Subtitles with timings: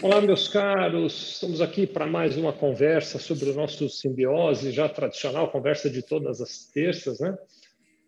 [0.00, 1.32] Olá, meus caros.
[1.34, 6.40] Estamos aqui para mais uma conversa sobre o nosso simbiose, já tradicional, conversa de todas
[6.40, 7.36] as terças, né?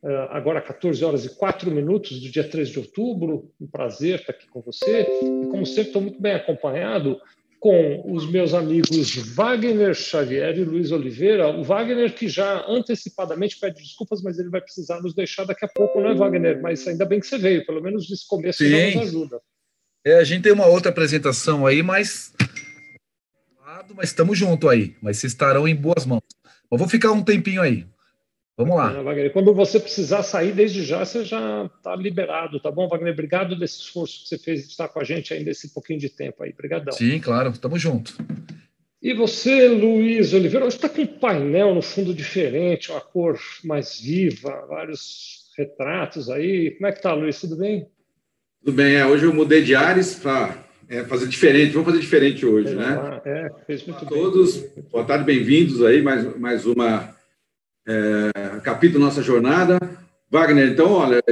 [0.01, 3.51] Uh, agora 14 horas e 4 minutos do dia 3 de outubro.
[3.61, 5.01] Um prazer estar aqui com você.
[5.03, 7.21] E, como sempre, estou muito bem acompanhado
[7.59, 11.49] com os meus amigos Wagner Xavier e Luiz Oliveira.
[11.49, 15.69] O Wagner, que já antecipadamente pede desculpas, mas ele vai precisar nos deixar daqui a
[15.69, 16.63] pouco, não é, Wagner?
[16.63, 18.71] Mas ainda bem que você veio, pelo menos nesse começo Sim.
[18.71, 19.41] já nos ajuda.
[20.05, 22.33] É, a gente tem uma outra apresentação aí, mas
[23.95, 24.95] mas estamos junto aí.
[25.03, 26.23] Mas vocês estarão em boas mãos.
[26.71, 27.87] Eu vou ficar um tempinho aí.
[28.57, 29.03] Vamos lá.
[29.03, 33.13] Wagner, quando você precisar sair desde já, você já está liberado, tá bom, Wagner?
[33.13, 36.11] Obrigado desse esforço que você fez de estar com a gente ainda esse pouquinho de
[36.11, 36.51] tempo aí.
[36.51, 36.93] Obrigadão.
[36.93, 38.15] Sim, claro, estamos junto.
[39.03, 43.99] E você, Luiz Oliveira, hoje está com um painel no fundo diferente, uma cor mais
[43.99, 46.73] viva, vários retratos aí.
[46.73, 47.41] Como é que tá, Luiz?
[47.41, 47.89] Tudo bem?
[48.63, 50.55] Tudo bem, é, hoje eu mudei de ares para
[50.87, 53.21] é, fazer diferente, vamos fazer diferente hoje, né?
[53.25, 54.19] É, fez muito bem.
[54.19, 57.17] todos, boa tarde, bem-vindos aí, mais, mais uma
[57.89, 59.79] é, capítulo da nossa jornada.
[60.31, 61.23] Wagner, então, olha,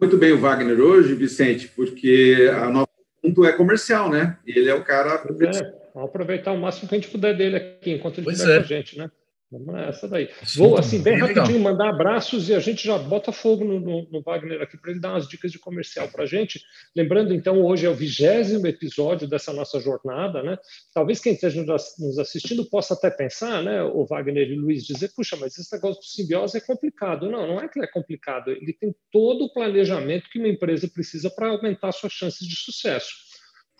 [0.00, 2.88] muito bem o Wagner hoje, Vicente, porque a nosso
[3.22, 4.38] assunto é comercial, né?
[4.46, 5.22] E ele é o cara...
[5.40, 8.58] É, vamos aproveitar o máximo que a gente puder dele aqui, enquanto ele estiver é.
[8.60, 9.10] com a gente, né?
[9.52, 10.30] Vamos nessa daí.
[10.56, 14.22] Vou, assim, bem, rapidinho, mandar abraços e a gente já bota fogo no, no, no
[14.22, 16.62] Wagner aqui para ele dar umas dicas de comercial para a gente.
[16.96, 20.56] Lembrando, então, hoje é o vigésimo episódio dessa nossa jornada, né?
[20.94, 25.12] Talvez quem esteja nos assistindo possa até pensar, né, o Wagner e o Luiz, dizer,
[25.14, 27.30] puxa, mas esse negócio de simbiose é complicado.
[27.30, 28.50] Não, não é que é complicado.
[28.52, 33.31] Ele tem todo o planejamento que uma empresa precisa para aumentar suas chances de sucesso.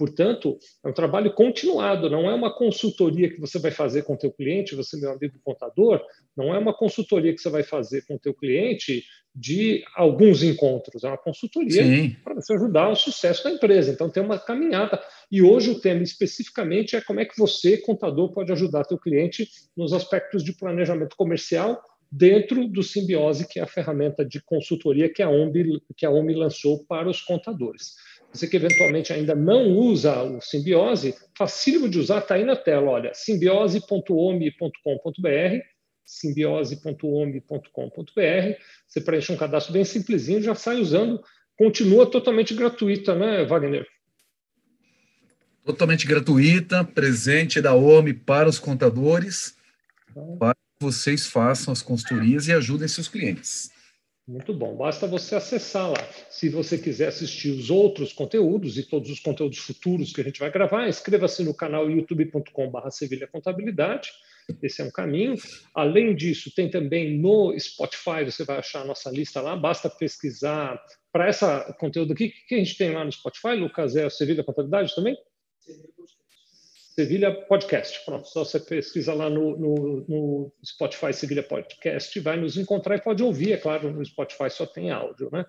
[0.03, 4.19] Portanto, é um trabalho continuado, não é uma consultoria que você vai fazer com o
[4.19, 6.03] teu cliente, você, meu amigo contador,
[6.37, 11.05] não é uma consultoria que você vai fazer com o teu cliente de alguns encontros,
[11.05, 11.85] é uma consultoria
[12.25, 13.93] para você ajudar o sucesso da empresa.
[13.93, 15.01] Então, tem uma caminhada.
[15.31, 19.49] E hoje o tema especificamente é como é que você, contador, pode ajudar teu cliente
[19.77, 25.23] nos aspectos de planejamento comercial dentro do Simbiose, que é a ferramenta de consultoria que
[25.23, 27.95] a OMB, que a OMB lançou para os contadores.
[28.33, 32.91] Você que eventualmente ainda não usa o Simbiose, facílimo de usar, está aí na tela.
[32.91, 35.65] Olha, simbiose.ome.com.br,
[36.05, 38.59] simbiose.ome.com.br.
[38.89, 41.23] Você preenche um cadastro bem simplesinho, já sai usando.
[41.59, 43.87] Continua totalmente gratuita, né, Wagner?
[45.65, 49.55] Totalmente gratuita, presente da OMI para os contadores,
[50.11, 53.71] então, para que vocês façam as consultorias e ajudem seus clientes.
[54.27, 54.77] Muito bom.
[54.77, 56.09] Basta você acessar lá.
[56.31, 60.39] Se você quiser assistir os outros conteúdos e todos os conteúdos futuros que a gente
[60.39, 64.11] vai gravar, inscreva-se no canal youtube.com.br Sevilha Contabilidade.
[64.63, 65.35] Esse é um caminho.
[65.75, 69.57] Além disso, tem também no Spotify, você vai achar a nossa lista lá.
[69.57, 70.81] Basta pesquisar
[71.13, 71.45] para esse
[71.79, 72.27] conteúdo aqui.
[72.27, 73.97] O que a gente tem lá no Spotify, Lucas?
[73.97, 75.17] É a Sevilha Contabilidade também?
[75.59, 75.89] Sevilha
[76.95, 78.05] Sevilha Podcast.
[78.05, 83.01] Pronto, só você pesquisa lá no, no, no, Spotify Sevilha Podcast, vai nos encontrar e
[83.01, 85.45] pode ouvir, é claro, no Spotify só tem áudio, né?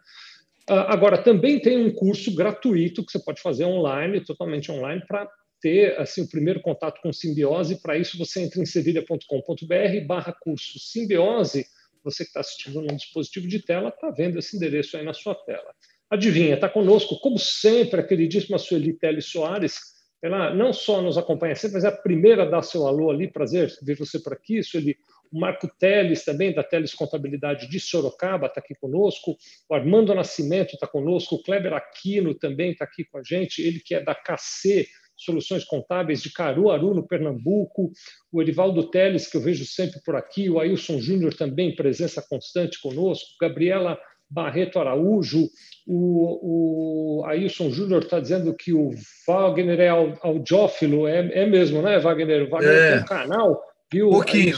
[0.70, 5.30] Ah, agora, também tem um curso gratuito que você pode fazer online, totalmente online, para
[5.60, 7.82] ter assim, o primeiro contato com simbiose.
[7.82, 11.66] Para isso, você entra em sevilha.com.br barra curso simbiose.
[12.06, 15.36] Você que está assistindo num dispositivo de tela, está vendo esse endereço aí na sua
[15.36, 15.74] tela.
[16.10, 19.93] Adivinha, está conosco, como sempre, a queridíssima Sueli Teles Soares,
[20.24, 23.28] ela não só nos acompanha sempre, mas é a primeira a dar seu alô ali,
[23.28, 24.60] prazer ver você por aqui.
[24.60, 24.96] Isso ele,
[25.30, 29.36] o Marco Teles, também, da Teles Contabilidade de Sorocaba, está aqui conosco.
[29.70, 31.36] O Armando Nascimento está conosco.
[31.36, 33.62] O Kleber Aquino também está aqui com a gente.
[33.62, 37.92] Ele que é da KC, Soluções Contábeis de Caruaru, no Pernambuco.
[38.32, 40.50] O Erivaldo Teles, que eu vejo sempre por aqui.
[40.50, 43.28] O Ailson Júnior também, presença constante conosco.
[43.42, 44.00] Gabriela
[44.34, 45.48] Barreto Araújo,
[45.86, 48.92] o, o Ailson Júnior está dizendo que o
[49.28, 52.48] Wagner é audiófilo, é, é mesmo, né, Wagner?
[52.48, 52.92] O Wagner é.
[52.94, 53.62] tem um canal,
[53.92, 54.10] viu?
[54.10, 54.58] Pouquinho.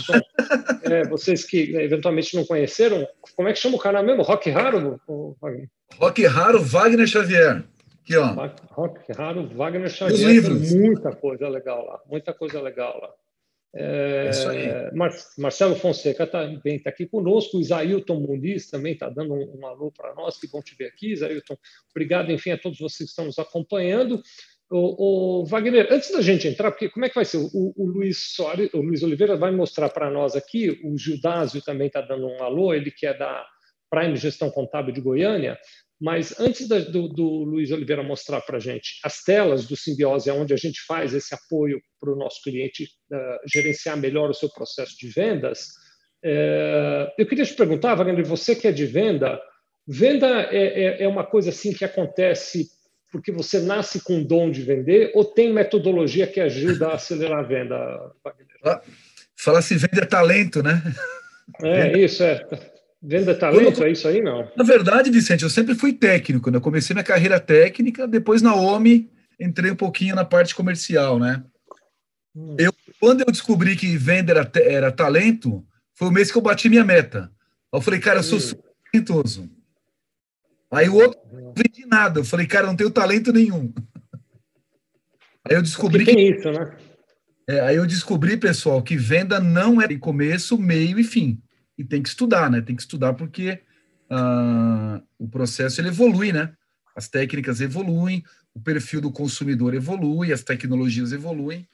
[0.83, 4.21] É, vocês que eventualmente não conheceram, como é que chama o canal mesmo?
[4.21, 4.99] Rock Raro?
[5.41, 5.67] Wagner?
[5.99, 7.63] Rock Raro Wagner Xavier.
[8.03, 8.49] Aqui, ó.
[8.71, 10.13] Rock Raro Wagner Xavier.
[10.13, 10.73] Os livros.
[10.73, 13.09] Muita coisa legal lá, muita coisa legal lá.
[13.77, 19.33] É, é Mar Marcelo Fonseca também está aqui conosco, o Isailton Muniz também está dando
[19.33, 21.57] um, um alô para nós, que bom te ver aqui, Isailton.
[21.91, 24.21] Obrigado, enfim, a todos vocês que estão nos acompanhando.
[24.71, 27.37] O, o, Wagner, antes da gente entrar, porque como é que vai ser?
[27.37, 31.87] O, o Luiz Soares, o Luiz Oliveira vai mostrar para nós aqui, o Gildásio também
[31.87, 33.45] está dando um alô, ele que é da
[33.89, 35.59] Prime Gestão Contábil de Goiânia,
[35.99, 40.29] mas antes da, do, do, Luiz Oliveira mostrar para a gente as telas do Simbiose,
[40.29, 44.49] onde a gente faz esse apoio para o nosso cliente uh, gerenciar melhor o seu
[44.49, 45.67] processo de vendas,
[46.23, 49.39] uh, eu queria te perguntar, Wagner, você que é de venda,
[49.87, 52.67] venda é, é, é uma coisa assim que acontece
[53.11, 57.39] porque você nasce com o dom de vender ou tem metodologia que ajuda a acelerar
[57.39, 58.81] a venda, Wagner?
[59.37, 60.81] Fala-se vender talento, né?
[61.63, 62.41] É, isso, é.
[63.07, 64.49] Venda talento, é isso aí, não?
[64.57, 66.57] Na verdade, Vicente, eu sempre fui técnico, né?
[66.57, 71.43] Eu comecei minha carreira técnica, depois na OMI entrei um pouquinho na parte comercial, né?
[72.35, 72.55] Hum.
[72.57, 75.63] Eu, quando eu descobri que venda era, era, talento,
[75.93, 77.31] foi o mês que eu bati minha meta.
[77.71, 78.61] Eu falei, cara, eu sou hum.
[78.91, 79.51] talentoso.
[80.71, 82.21] Aí o outro não vendi nada.
[82.21, 83.71] Eu falei, cara, eu não tenho talento nenhum.
[85.47, 86.15] Aí eu descobri que.
[86.15, 86.75] Tem isso, né?
[87.47, 91.39] É, aí eu descobri, pessoal, que venda não é em começo, meio e fim.
[91.77, 92.61] E tem que estudar, né?
[92.61, 93.61] Tem que estudar porque
[94.09, 96.53] uh, o processo ele evolui, né?
[96.95, 98.23] As técnicas evoluem,
[98.53, 101.67] o perfil do consumidor evolui, as tecnologias evoluem,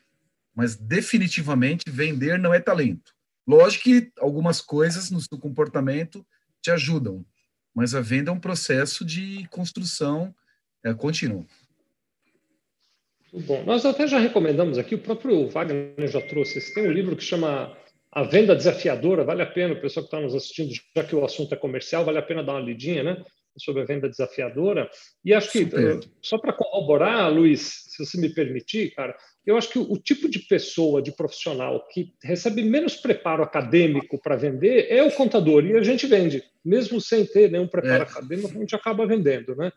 [0.55, 3.13] mas definitivamente vender não é talento.
[3.47, 6.25] Lógico que algumas coisas no seu comportamento
[6.61, 7.25] te ajudam,
[7.73, 10.33] mas a venda é um processo de construção
[10.83, 11.45] é, contínuo.
[13.31, 13.63] Muito bom.
[13.63, 17.75] Nós até já recomendamos aqui, o próprio Wagner já trouxe, tem um livro que chama
[18.11, 21.23] A Venda Desafiadora, vale a pena, o pessoal que está nos assistindo, já que o
[21.23, 23.23] assunto é comercial, vale a pena dar uma lidinha, né?
[23.57, 24.89] Sobre a venda desafiadora.
[25.23, 25.99] E acho que, Super.
[26.21, 29.15] só para corroborar, Luiz, se você me permitir, cara,
[29.45, 34.21] eu acho que o, o tipo de pessoa, de profissional que recebe menos preparo acadêmico
[34.21, 38.07] para vender é o contador, e a gente vende, mesmo sem ter nenhum preparo é.
[38.07, 39.71] acadêmico, a gente acaba vendendo, né?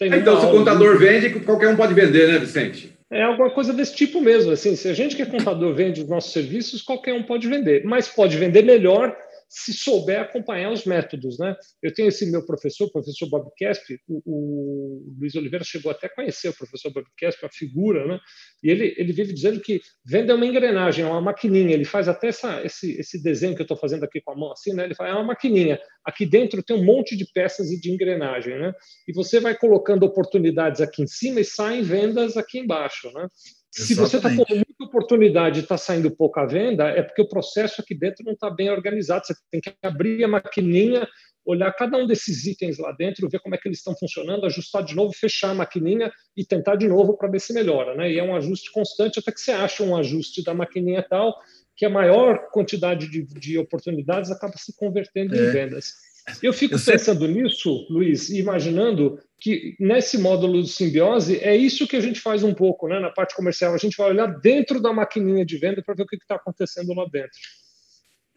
[0.00, 1.04] Então, se o contador de...
[1.04, 2.92] vende, qualquer um pode vender, né, Vicente?
[3.10, 4.52] É alguma coisa desse tipo mesmo.
[4.52, 7.84] Assim, se a gente que é contador vende os nossos serviços, qualquer um pode vender,
[7.84, 9.14] mas pode vender melhor
[9.52, 11.38] se souber acompanhar os métodos.
[11.38, 11.54] Né?
[11.82, 16.06] Eu tenho esse meu professor, o professor Bob Kesp, o, o, Luiz Oliveira chegou até
[16.06, 18.18] a conhecer o professor Bob Kesp, a figura, né?
[18.64, 22.08] e ele, ele vive dizendo que venda é uma engrenagem, é uma maquininha, ele faz
[22.08, 24.84] até essa, esse, esse desenho que eu estou fazendo aqui com a mão, assim, né?
[24.84, 28.58] ele fala, é uma maquininha, aqui dentro tem um monte de peças e de engrenagem,
[28.58, 28.72] né?
[29.06, 33.12] e você vai colocando oportunidades aqui em cima e saem vendas aqui embaixo.
[33.12, 33.28] Né?
[33.72, 37.80] Se você está com muita oportunidade e está saindo pouca venda, é porque o processo
[37.80, 39.26] aqui dentro não está bem organizado.
[39.26, 41.08] Você tem que abrir a maquininha,
[41.42, 44.84] olhar cada um desses itens lá dentro, ver como é que eles estão funcionando, ajustar
[44.84, 47.94] de novo, fechar a maquininha e tentar de novo para ver se melhora.
[47.96, 48.12] Né?
[48.12, 51.34] E é um ajuste constante até que você acha um ajuste da maquininha tal
[51.74, 55.38] que a maior quantidade de, de oportunidades acaba se convertendo é.
[55.38, 55.94] em vendas.
[56.42, 57.34] Eu fico eu pensando sei...
[57.34, 62.54] nisso, Luiz, imaginando que nesse módulo de simbiose é isso que a gente faz um
[62.54, 63.00] pouco, né?
[63.00, 66.06] Na parte comercial, a gente vai olhar dentro da maquininha de venda para ver o
[66.06, 67.30] que está acontecendo lá dentro.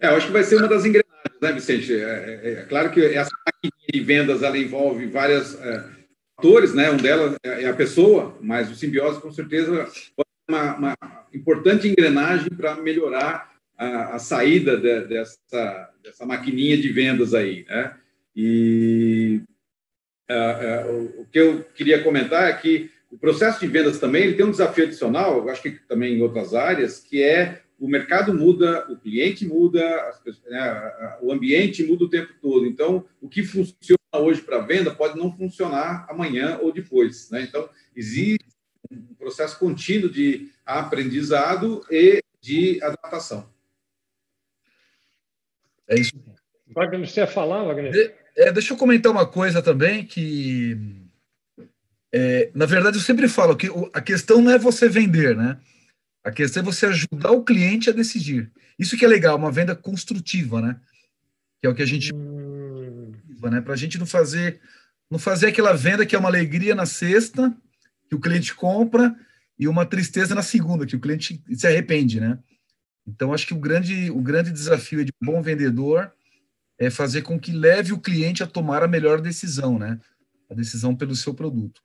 [0.01, 1.93] É, eu acho que vai ser uma das engrenagens, né, Vicente?
[1.93, 5.85] É, é, é claro que essa maquininha de vendas ela envolve vários é,
[6.35, 6.89] fatores, né?
[6.89, 10.97] Um delas é, é a pessoa, mas o simbiose com certeza pode ser uma, uma
[11.33, 17.95] importante engrenagem para melhorar a, a saída de, dessa, dessa maquininha de vendas aí, né?
[18.35, 19.41] E
[20.29, 24.33] uh, uh, o que eu queria comentar é que o processo de vendas também ele
[24.35, 28.33] tem um desafio adicional, eu acho que também em outras áreas, que é o mercado
[28.33, 29.81] muda, o cliente muda,
[30.47, 32.65] né, o ambiente muda o tempo todo.
[32.65, 37.29] Então, o que funciona hoje para venda pode não funcionar amanhã ou depois.
[37.29, 37.41] Né?
[37.43, 38.45] Então, existe
[38.89, 43.49] um processo contínuo de aprendizado e de adaptação.
[45.87, 46.11] É isso.
[46.73, 48.15] Wagner, você ia falar, Wagner?
[48.35, 50.77] É, deixa eu comentar uma coisa também que,
[52.11, 55.57] é, na verdade, eu sempre falo que a questão não é você vender, né?
[56.23, 58.51] A questão é você ajudar o cliente a decidir.
[58.77, 60.79] Isso que é legal, uma venda construtiva, né?
[61.61, 63.11] Que é o que a gente, hum.
[63.43, 63.61] né?
[63.61, 64.59] Para a gente não fazer,
[65.09, 67.55] não fazer aquela venda que é uma alegria na sexta
[68.09, 69.15] que o cliente compra
[69.57, 72.37] e uma tristeza na segunda que o cliente se arrepende, né?
[73.07, 76.11] Então, acho que o grande, o grande desafio de um bom vendedor
[76.77, 79.99] é fazer com que leve o cliente a tomar a melhor decisão, né?
[80.49, 81.81] A decisão pelo seu produto.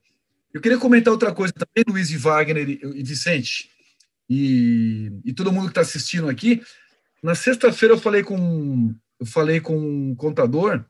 [0.53, 3.71] Eu queria comentar outra coisa também, Luiz e Wagner e Vicente,
[4.29, 6.63] e, e todo mundo que está assistindo aqui.
[7.23, 10.83] Na sexta-feira eu falei com eu falei com um contador,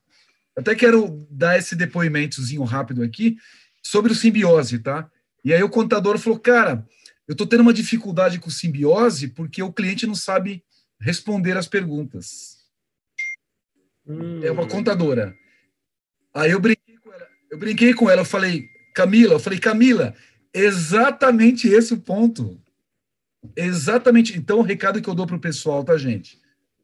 [0.57, 3.37] até quero dar esse depoimentozinho rápido aqui
[3.83, 5.11] sobre o simbiose, tá?
[5.45, 6.87] E aí o contador falou, cara,
[7.31, 10.65] eu estou tendo uma dificuldade com simbiose porque o cliente não sabe
[11.01, 12.57] responder as perguntas.
[14.05, 14.43] Hum.
[14.43, 15.33] É uma contadora.
[16.35, 20.13] Aí eu brinquei com ela, eu brinquei com ela, eu falei, Camila, eu falei, Camila,
[20.53, 22.61] exatamente esse o ponto.
[23.55, 24.37] Exatamente.
[24.37, 26.37] Então, o recado que eu dou para o pessoal, tá, gente?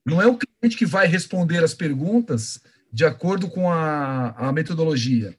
[0.05, 2.63] Não é o cliente que vai responder as perguntas
[2.93, 5.37] de acordo com a, a metodologia,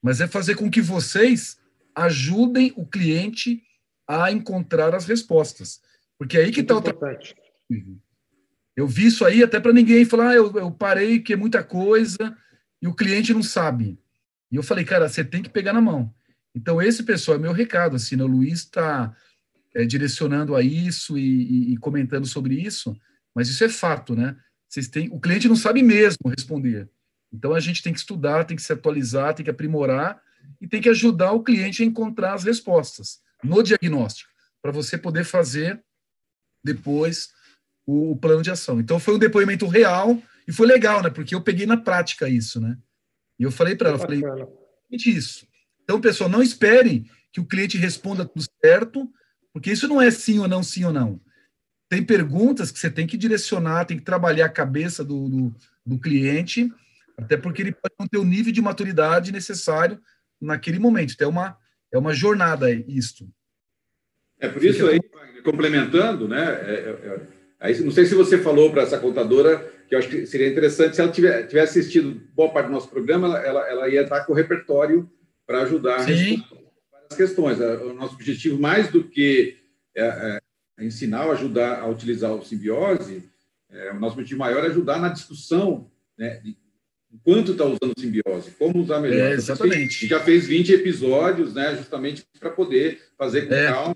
[0.00, 1.58] mas é fazer com que vocês
[1.94, 3.62] ajudem o cliente
[4.06, 5.80] a encontrar as respostas.
[6.18, 7.18] Porque é aí que está o trabalho.
[7.70, 7.98] Uhum.
[8.76, 11.64] Eu vi isso aí até para ninguém falar, ah, eu, eu parei que é muita
[11.64, 12.36] coisa
[12.80, 13.98] e o cliente não sabe.
[14.52, 16.14] E eu falei, cara, você tem que pegar na mão.
[16.54, 18.24] Então, esse pessoal é meu recado, assim, né?
[18.24, 19.14] o Luiz está
[19.74, 22.96] é, direcionando a isso e, e, e, comentando sobre isso,
[23.34, 24.36] mas isso é fato, né?
[24.68, 26.88] Vocês têm, o cliente não sabe mesmo responder.
[27.32, 30.20] Então, a gente tem que estudar, tem que se atualizar, tem que aprimorar
[30.60, 35.24] e tem que ajudar o cliente a encontrar as respostas no diagnóstico, para você poder
[35.24, 35.82] fazer
[36.62, 37.30] depois
[37.86, 38.80] o, o plano de ação.
[38.80, 41.10] Então, foi um depoimento real e foi legal, né?
[41.10, 42.76] Porque eu peguei na prática isso, né?
[43.38, 44.22] E eu falei para ela, falei,
[44.90, 45.46] isso.
[45.82, 49.10] Então, pessoal, não esperem que o cliente responda tudo certo,
[49.52, 51.20] porque isso não é sim ou não, sim ou não.
[51.88, 55.98] Tem perguntas que você tem que direcionar, tem que trabalhar a cabeça do, do, do
[55.98, 56.72] cliente,
[57.16, 60.00] até porque ele pode não ter o nível de maturidade necessário
[60.40, 61.12] naquele momento.
[61.14, 61.58] Então, é uma,
[61.92, 63.28] é uma jornada isto.
[64.38, 65.00] É por isso aí,
[65.42, 66.44] complementando, né?
[66.44, 67.20] É, é, é,
[67.60, 70.96] aí, não sei se você falou para essa contadora que eu acho que seria interessante,
[70.96, 74.32] se ela tiver, tivesse assistido boa parte do nosso programa, ela, ela ia estar com
[74.32, 75.08] o repertório
[75.46, 76.42] para ajudar Sim.
[77.08, 77.60] as questões.
[77.60, 79.56] O nosso objetivo, mais do que
[79.96, 80.38] é,
[80.80, 83.22] ensinar, ajudar a utilizar o simbiose,
[83.92, 86.56] o nosso objetivo maior é ajudar na discussão né, de
[87.22, 89.32] quanto está usando simbiose, como usar melhor.
[89.32, 89.76] É, exatamente.
[89.76, 93.66] A gente já fez 20 episódios, né, justamente para poder fazer com é.
[93.66, 93.94] calma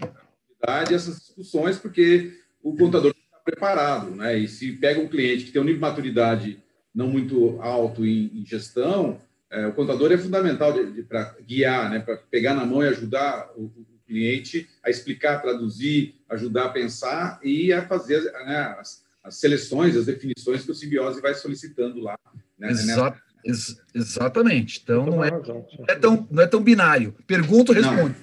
[0.90, 3.14] essas discussões, porque o contador
[3.44, 4.38] preparado, né?
[4.38, 6.62] E se pega um cliente que tem um nível de maturidade
[6.94, 10.72] não muito alto em, em gestão, é, o contador é fundamental
[11.08, 12.00] para guiar, né?
[12.00, 17.38] Para pegar na mão e ajudar o, o, cliente a explicar, traduzir, ajudar a pensar
[17.44, 22.18] e a fazer né, as, as, seleções, as definições que o simbiose vai solicitando lá.
[22.60, 22.70] Né?
[22.70, 24.80] Exa ex exatamente.
[24.82, 27.14] Então não é, não é, tão, não é tão binário.
[27.26, 28.14] Pergunta, responde.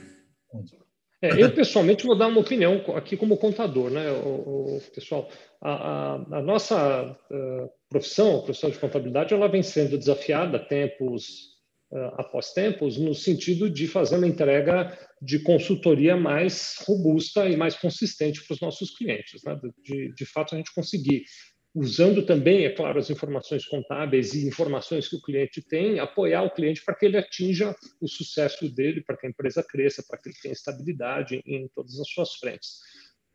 [1.19, 5.27] É, eu, pessoalmente, vou dar uma opinião aqui como contador, né, o, o pessoal.
[5.59, 11.57] A, a, a nossa uh, profissão, a profissão de contabilidade, ela vem sendo desafiada tempos
[11.91, 17.75] uh, após tempos, no sentido de fazer uma entrega de consultoria mais robusta e mais
[17.75, 19.41] consistente para os nossos clientes.
[19.43, 19.59] Né?
[19.83, 21.23] De, de fato, a gente conseguir
[21.77, 26.49] usando também, é claro, as informações contábeis e informações que o cliente tem, apoiar o
[26.49, 30.29] cliente para que ele atinja o sucesso dele, para que a empresa cresça, para que
[30.29, 32.79] ele tenha estabilidade em todas as suas frentes.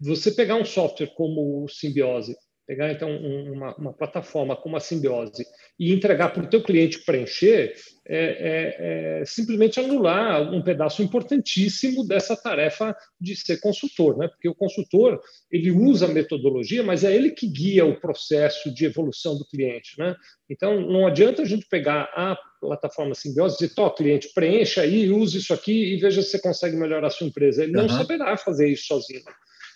[0.01, 2.37] Você pegar um software como o Simbiose,
[2.73, 5.45] pegar então uma, uma plataforma como a Simbiose
[5.79, 7.75] e entregar para o teu cliente preencher,
[8.09, 14.27] é, é, é, simplesmente anular um pedaço importantíssimo dessa tarefa de ser consultor, né?
[14.27, 18.87] Porque o consultor ele usa a metodologia, mas é ele que guia o processo de
[18.87, 20.17] evolução do cliente, né?
[20.49, 25.11] Então não adianta a gente pegar a plataforma Simbiose e dizer, tó, cliente, preencha aí,
[25.11, 27.65] use isso aqui e veja se você consegue melhorar a sua empresa.
[27.65, 27.83] Ele uhum.
[27.83, 29.21] não saberá fazer isso sozinho.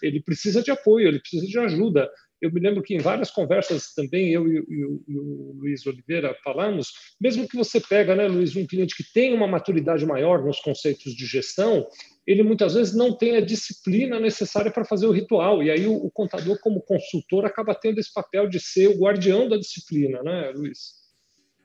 [0.02, 2.10] Ele precisa de apoio, ele precisa de ajuda
[2.40, 6.88] eu me lembro que em várias conversas também eu e, e, o Luiz Oliveira falamos,
[7.21, 11.14] mesmo que você pega, né, Luiz, um cliente que tem uma maturidade maior nos conceitos
[11.14, 11.87] de gestão,
[12.26, 15.62] ele muitas vezes não tem a disciplina necessária para fazer o ritual.
[15.62, 19.49] E aí o, o, contador, como consultor, acaba tendo esse papel de ser o guardião
[19.49, 21.07] da disciplina, né, Luiz?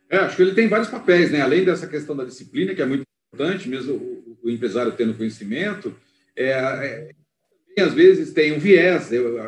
[0.09, 1.41] É, acho que ele tem vários papéis, né?
[1.41, 5.95] Além dessa questão da disciplina, que é muito importante, mesmo o, o empresário tendo conhecimento,
[6.35, 9.11] é, é, às vezes tem um viés.
[9.11, 9.39] Eu,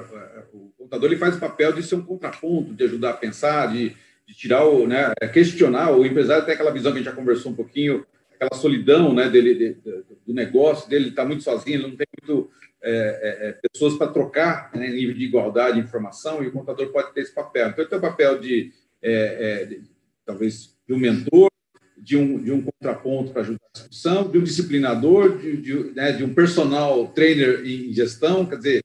[0.93, 3.95] contador ele faz o papel de ser um contraponto, de ajudar a pensar, de,
[4.27, 5.91] de tirar o, né, questionar.
[5.91, 9.27] O empresário tem aquela visão que a gente já conversou um pouquinho, aquela solidão, né,
[9.27, 13.49] dele, de, de, do negócio dele, está muito sozinho, ele não tem muito é, é,
[13.49, 17.21] é, pessoas para trocar né, nível de igualdade de informação, e o contador pode ter
[17.21, 17.69] esse papel.
[17.69, 18.71] Então, ele tem o papel de,
[19.01, 19.81] é, é, de
[20.25, 21.49] talvez, de um mentor,
[21.97, 26.11] de um, de um contraponto para ajudar a discussão, de um disciplinador, de, de, né,
[26.11, 28.82] de um personal trainer em gestão, quer dizer,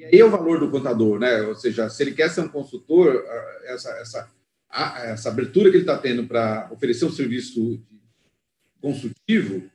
[0.00, 1.42] e aí é o valor do contador, né?
[1.42, 3.22] Ou seja, se ele quer ser um consultor,
[3.64, 4.30] essa, essa,
[5.04, 7.78] essa abertura que ele está tendo para oferecer um serviço
[8.80, 9.70] consultivo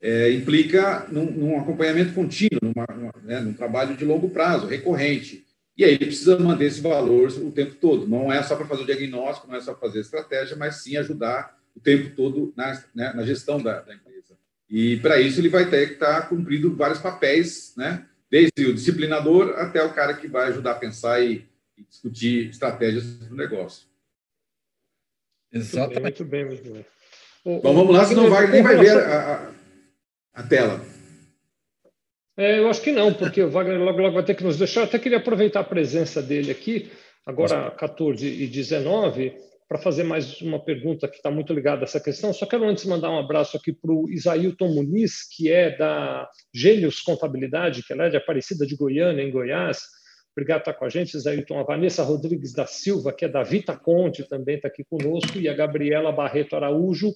[0.00, 5.44] é, implica num, num, acompanhamento contínuo, numa, numa, né, num trabalho de longo prazo, recorrente.
[5.76, 8.08] E aí ele precisa manter esse valor o tempo todo.
[8.08, 11.54] Não é só para fazer o diagnóstico, não é só fazer estratégia, mas sim ajudar
[11.74, 14.38] o tempo todo na, né, na gestão da, da, empresa.
[14.70, 18.06] E para isso ele vai ter que estar tá cumprindo vários papéis, né?
[18.30, 23.18] Desde o disciplinador até o cara que vai ajudar a pensar e, e discutir estratégias
[23.18, 23.86] do negócio.
[25.52, 26.02] Exatamente.
[26.02, 26.86] Muito bem, muito bem.
[27.44, 29.52] Bom, vamos lá, senão o Wagner nem vai ver a, a,
[30.34, 30.80] a tela.
[32.36, 34.80] É, eu acho que não, porque o Wagner logo, logo vai ter que nos deixar.
[34.80, 36.90] Eu até queria aproveitar a presença dele aqui,
[37.24, 39.32] agora 14 e 19,
[39.68, 42.32] para fazer mais uma pergunta que está muito ligada a essa questão.
[42.32, 47.00] Só quero antes mandar um abraço aqui para o Isailton Muniz, que é da Gênios
[47.00, 49.80] Contabilidade, que é de Aparecida de Goiânia, em Goiás.
[50.36, 51.58] Obrigado por estar com a gente, Isailton.
[51.58, 55.48] A Vanessa Rodrigues da Silva, que é da Vita Conte, também está aqui conosco, e
[55.48, 57.12] a Gabriela Barreto Araújo,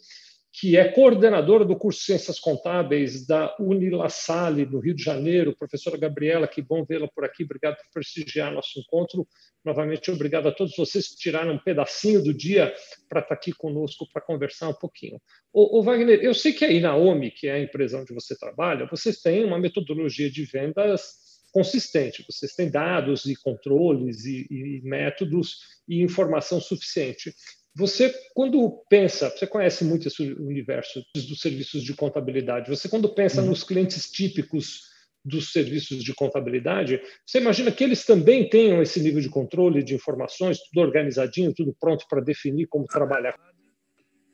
[0.53, 5.57] que é coordenadora do curso Ciências Contábeis da Unila Salle, no Rio de Janeiro.
[5.57, 7.45] Professora Gabriela, que bom vê-la por aqui.
[7.45, 9.27] Obrigado por prestigiar nosso encontro.
[9.65, 12.75] Novamente, obrigado a todos vocês que tiraram um pedacinho do dia
[13.09, 15.21] para estar aqui conosco para conversar um pouquinho.
[15.53, 18.89] Ô, ô, Wagner, eu sei que a Inaomi, que é a empresa onde você trabalha,
[18.91, 22.25] vocês têm uma metodologia de vendas consistente.
[22.29, 27.35] Vocês têm dados e controles e, e métodos e informação suficiente.
[27.75, 33.41] Você, quando pensa, você conhece muito esse universo dos serviços de contabilidade, você, quando pensa
[33.41, 33.49] uhum.
[33.49, 34.91] nos clientes típicos
[35.25, 39.95] dos serviços de contabilidade, você imagina que eles também tenham esse nível de controle de
[39.95, 43.35] informações, tudo organizadinho, tudo pronto para definir como trabalhar?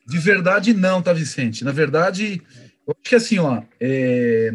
[0.07, 1.65] De verdade, não, tá, Vicente?
[1.65, 2.41] Na verdade,
[2.87, 4.53] eu acho que assim, ó, é,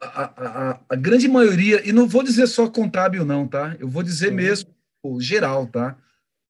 [0.00, 3.76] a, a, a, grande maioria, e não vou dizer só contábil, não, tá?
[3.80, 4.36] Eu vou dizer uhum.
[4.36, 4.70] mesmo
[5.18, 5.98] geral, tá?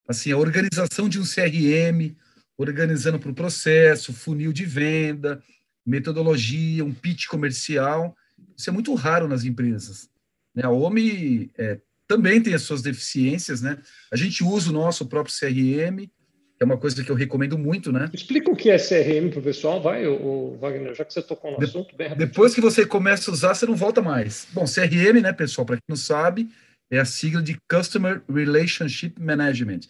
[0.09, 2.15] Assim, a organização de um CRM,
[2.57, 5.43] organizando para o processo, funil de venda,
[5.85, 8.17] metodologia, um pitch comercial.
[8.57, 10.09] Isso é muito raro nas empresas.
[10.55, 10.65] Né?
[10.65, 13.79] A OMI é, também tem as suas deficiências, né?
[14.13, 16.09] A gente usa o nosso próprio CRM,
[16.57, 18.09] que é uma coisa que eu recomendo muito, né?
[18.13, 21.53] Explica o que é CRM para o pessoal, vai, o Wagner, já que você tocou
[21.53, 22.31] no de, assunto, bem rapidinho.
[22.31, 24.47] Depois que você começa a usar, você não volta mais.
[24.53, 26.49] Bom, CRM, né, pessoal, para quem não sabe,
[26.91, 29.81] é a sigla de Customer Relationship Management,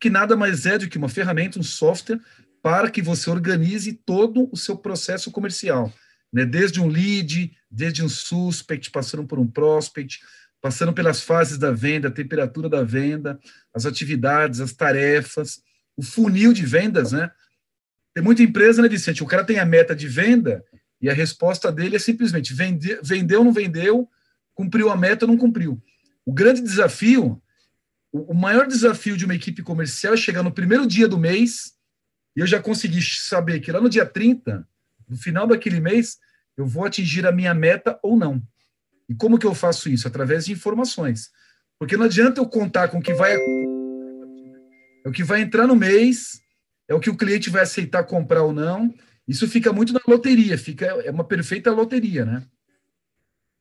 [0.00, 2.20] que nada mais é do que uma ferramenta, um software
[2.62, 5.92] para que você organize todo o seu processo comercial,
[6.32, 6.44] né?
[6.44, 10.20] Desde um lead, desde um suspect, passando por um prospect,
[10.62, 13.38] passando pelas fases da venda, a temperatura da venda,
[13.74, 15.60] as atividades, as tarefas,
[15.96, 17.30] o funil de vendas, né?
[18.14, 19.22] Tem muita empresa, né, Vicente?
[19.22, 20.64] O cara tem a meta de venda
[21.00, 24.08] e a resposta dele é simplesmente vende, vendeu, não vendeu,
[24.54, 25.82] cumpriu a meta, não cumpriu.
[26.26, 27.42] O grande desafio,
[28.12, 31.74] o maior desafio de uma equipe comercial é chegar no primeiro dia do mês
[32.36, 34.66] e eu já consegui saber que lá no dia 30,
[35.08, 36.18] no final daquele mês,
[36.56, 38.42] eu vou atingir a minha meta ou não.
[39.08, 40.08] E como que eu faço isso?
[40.08, 41.30] Através de informações.
[41.78, 43.36] Porque não adianta eu contar com o que vai
[45.04, 46.40] é o que vai entrar no mês,
[46.88, 48.92] é o que o cliente vai aceitar comprar ou não.
[49.28, 52.46] Isso fica muito na loteria, fica é uma perfeita loteria, né?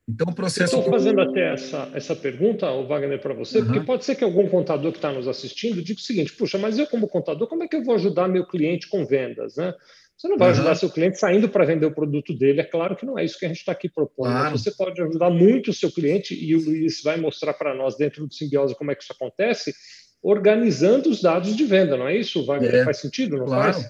[0.07, 0.77] Então o processo.
[0.77, 3.65] Estou fazendo até essa, essa pergunta, Wagner, para você, uhum.
[3.65, 6.77] porque pode ser que algum contador que está nos assistindo diga o seguinte: puxa, mas
[6.77, 9.55] eu, como contador, como é que eu vou ajudar meu cliente com vendas?
[9.55, 9.73] Né?
[10.17, 10.55] Você não vai uhum.
[10.55, 12.61] ajudar seu cliente saindo para vender o produto dele.
[12.61, 14.29] É claro que não é isso que a gente está aqui propondo.
[14.29, 14.57] Claro.
[14.57, 18.27] Você pode ajudar muito o seu cliente, e o Luiz vai mostrar para nós dentro
[18.27, 19.73] do simbiose como é que isso acontece,
[20.21, 22.75] organizando os dados de venda, não é isso, Wagner?
[22.75, 23.73] É, faz sentido, não claro.
[23.73, 23.85] faz?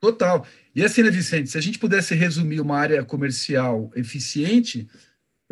[0.00, 0.44] Total.
[0.74, 4.88] E assim, né, Vicente, se a gente pudesse resumir uma área comercial eficiente,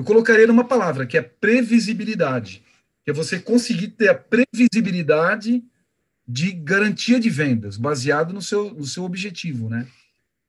[0.01, 2.63] eu colocaria numa palavra, que é previsibilidade.
[3.05, 5.63] Que é você conseguir ter a previsibilidade
[6.27, 9.87] de garantia de vendas, baseado no seu, no seu objetivo, né?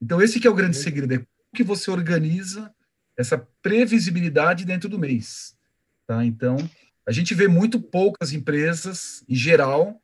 [0.02, 2.74] Então, esse que é o grande segredo, é como que você organiza
[3.18, 5.54] essa previsibilidade dentro do mês,
[6.08, 6.24] tá?
[6.24, 6.56] Então,
[7.06, 10.02] a gente vê muito poucas empresas, em geral,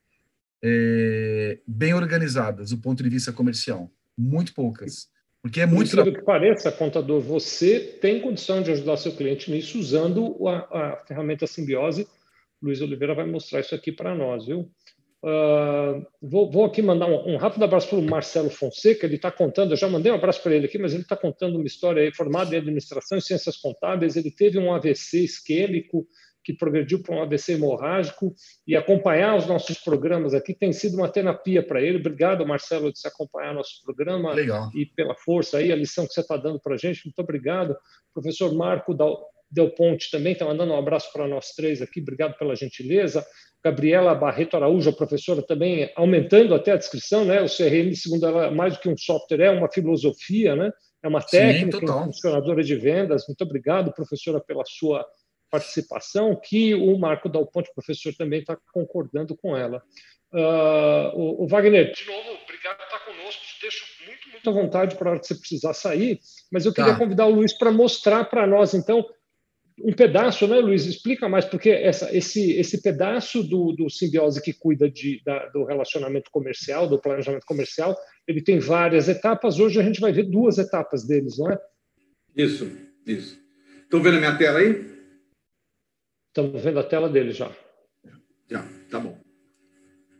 [0.62, 3.90] é, bem organizadas do ponto de vista comercial.
[4.18, 5.08] Muito poucas.
[5.48, 5.96] Porque é muito.
[5.96, 10.98] Por que pareça, contador, você tem condição de ajudar seu cliente nisso usando a, a
[11.08, 12.06] ferramenta Simbiose.
[12.62, 14.70] Luiz Oliveira vai mostrar isso aqui para nós, viu?
[15.24, 19.06] Uh, vou, vou, aqui mandar um, um rápido abraço para o Marcelo Fonseca.
[19.06, 21.56] Ele está contando, eu já mandei um abraço para ele aqui, mas ele está contando
[21.56, 24.18] uma história aí, formado em administração e ciências contábeis.
[24.18, 26.06] Ele teve um AVC isquêmico
[26.48, 28.34] que progrediu para um AVC hemorrágico
[28.66, 31.98] e acompanhar os nossos programas aqui tem sido uma terapia para ele.
[31.98, 34.72] Obrigado, Marcelo, de se acompanhar nosso programa Legal.
[34.74, 37.06] e pela força aí, a lição que você está dando para a gente.
[37.06, 37.76] Muito obrigado.
[38.14, 38.96] Professor Marco
[39.52, 42.00] Del Ponte também está mandando um abraço para nós três aqui.
[42.00, 43.26] Obrigado pela gentileza.
[43.62, 47.42] Gabriela Barreto Araújo, a professora, também aumentando até a descrição, né?
[47.42, 50.72] O CRM, segundo ela, mais do que um software, é uma filosofia, né?
[51.04, 53.28] É uma técnica, Sim, uma funcionadora de vendas.
[53.28, 55.06] Muito obrigado, professora, pela sua
[55.50, 59.82] participação, que o Marco Dal Ponte, professor, também está concordando com ela.
[60.32, 63.42] Uh, o, o, Wagner, de novo, obrigado por estar conosco.
[63.46, 66.20] Te deixo muito, muito à vontade para a hora que você precisar sair,
[66.52, 67.00] mas eu queria tá.
[67.00, 69.08] convidar o Luiz para mostrar para nós, então,
[69.82, 70.86] um pedaço, né, Luiz?
[70.86, 75.64] Explica mais, porque essa, esse, esse pedaço do, do simbiose que cuida de, da, do
[75.64, 77.96] relacionamento comercial, do planejamento comercial,
[78.28, 79.60] ele tem várias etapas.
[79.60, 81.60] Hoje a gente vai ver duas etapas deles, não é?
[82.36, 82.70] Isso,
[83.06, 83.40] isso.
[83.84, 84.97] Estão vendo a minha tela aí?
[86.38, 87.50] Estamos vendo a tela dele já.
[88.48, 89.20] Já, tá bom.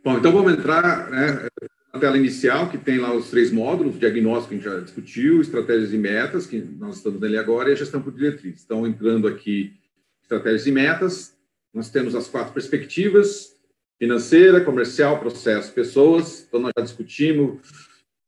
[0.02, 1.46] Bom, então vamos entrar né,
[1.94, 5.40] na tela inicial, que tem lá os três módulos, diagnóstico que a gente já discutiu,
[5.40, 8.64] estratégias e metas, que nós estamos nele agora, e a gestão por diretriz.
[8.64, 9.74] Então, entrando aqui,
[10.20, 11.36] estratégias e metas,
[11.72, 13.54] nós temos as quatro perspectivas,
[13.96, 16.44] financeira, comercial, processo, pessoas.
[16.48, 17.60] Então, nós já discutimos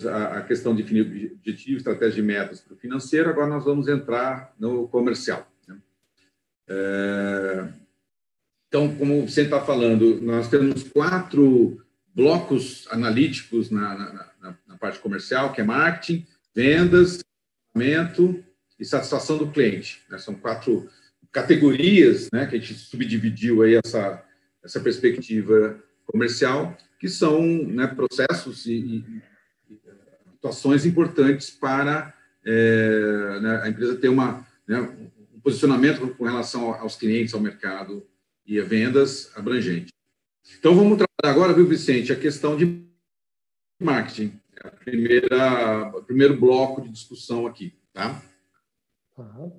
[0.06, 4.54] a, questão de definir objetivo, estratégia e metas para o financeiro, agora nós vamos entrar
[4.60, 5.49] no comercial.
[6.70, 7.68] É,
[8.68, 15.52] então, como você está falando, nós temos quatro blocos analíticos na, na, na, parte comercial,
[15.52, 17.20] que é marketing, vendas,
[17.74, 18.42] pagamento
[18.78, 20.02] e satisfação do cliente.
[20.08, 20.18] Né?
[20.18, 20.88] São quatro
[21.32, 24.24] categorias né, que a gente subdividiu aí essa,
[24.64, 29.04] essa perspectiva comercial, que são né, processos e,
[29.68, 29.80] e,
[30.34, 36.96] situações importantes para é, né, a empresa ter uma, né, um posicionamento com relação aos
[36.96, 38.06] clientes, ao mercado
[38.46, 39.90] e a vendas abrangente.
[40.58, 42.84] Então, vamos tratar agora, viu, Vicente, a questão de
[43.80, 48.20] marketing, a primeira, o primeiro bloco de discussão aqui, tá?
[49.16, 49.52] Uhum.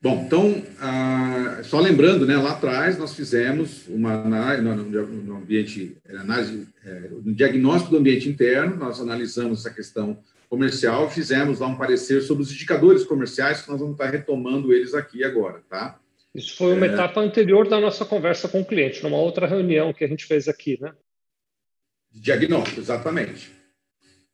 [0.00, 6.16] Bom, então, ah, só lembrando, né, lá atrás nós fizemos uma análise no, ambiente, é,
[6.16, 10.18] análise, é, no diagnóstico do ambiente interno, nós analisamos essa questão
[10.50, 14.92] comercial, fizemos lá um parecer sobre os indicadores comerciais, que nós vamos estar retomando eles
[14.94, 15.98] aqui agora, tá?
[16.34, 16.92] Isso foi uma é...
[16.92, 20.48] etapa anterior da nossa conversa com o cliente, numa outra reunião que a gente fez
[20.48, 20.92] aqui, né?
[22.10, 23.52] Diagnóstico, exatamente.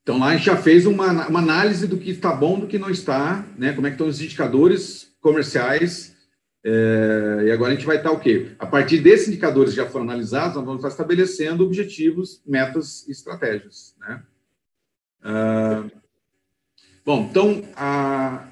[0.03, 2.79] Então lá a gente já fez uma, uma análise do que está bom, do que
[2.79, 3.75] não está, né?
[3.75, 6.17] Como é que estão os indicadores comerciais.
[6.65, 8.53] É, e agora a gente vai estar o quê?
[8.59, 13.13] A partir desses indicadores que já foram analisados, nós vamos estar estabelecendo objetivos, metas e
[13.13, 13.95] estratégias.
[14.01, 14.23] Né?
[15.23, 15.85] Ah,
[17.07, 18.49] bom, então, a,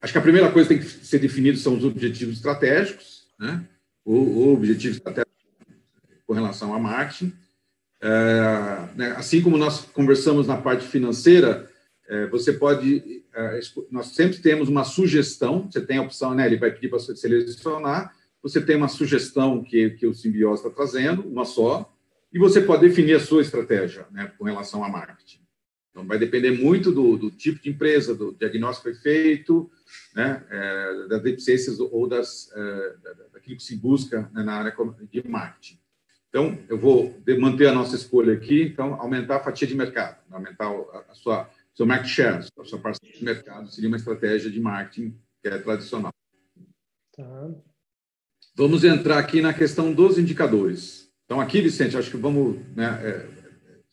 [0.00, 3.64] acho que a primeira coisa que tem que ser definida são os objetivos estratégicos, né?
[4.04, 5.32] o, o objetivo estratégico
[6.26, 7.32] com relação a marketing.
[8.00, 9.14] É, né?
[9.16, 11.70] Assim como nós conversamos na parte financeira,
[12.06, 16.58] é, você pode, é, nós sempre temos uma sugestão, você tem a opção, né, ele
[16.58, 21.26] vai pedir para você selecionar, você tem uma sugestão que, que o Simbiose está trazendo,
[21.26, 21.90] uma só,
[22.30, 25.43] e você pode definir a sua estratégia né, com relação a marketing.
[25.94, 29.70] Então, vai depender muito do, do tipo de empresa, do diagnóstico que foi feito,
[30.12, 32.94] né, é, das deficiências ou das, é,
[33.32, 34.74] daquilo que se busca né, na área
[35.08, 35.78] de marketing.
[36.28, 40.66] Então, eu vou manter a nossa escolha aqui, então, aumentar a fatia de mercado, aumentar
[40.66, 44.60] a, a sua seu market share, a sua parcela de mercado, seria uma estratégia de
[44.60, 46.12] marketing que é tradicional.
[47.16, 47.50] Tá.
[48.56, 51.08] Vamos entrar aqui na questão dos indicadores.
[51.24, 53.43] Então, aqui, Vicente, acho que vamos né, é,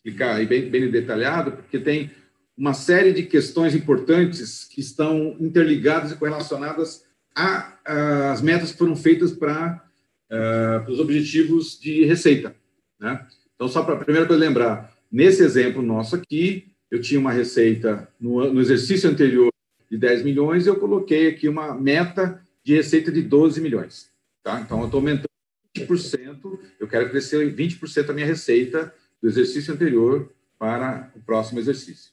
[0.04, 2.12] explicar aí bem, bem detalhado, porque tem
[2.58, 9.32] uma série de questões importantes que estão interligadas e correlacionadas às metas que foram feitas
[9.32, 9.84] para
[10.30, 12.56] uh, os objetivos de receita.
[13.00, 13.26] Né?
[13.56, 18.08] Então, só para a primeira coisa lembrar, nesse exemplo nosso aqui, eu tinha uma receita
[18.20, 19.50] no, no exercício anterior
[19.90, 24.10] de 10 milhões, eu coloquei aqui uma meta de receita de 12 milhões.
[24.44, 24.60] Tá?
[24.60, 25.30] Então, eu estou aumentando
[25.78, 32.12] 20%, eu quero crescer 20% a minha receita do exercício anterior para o próximo exercício.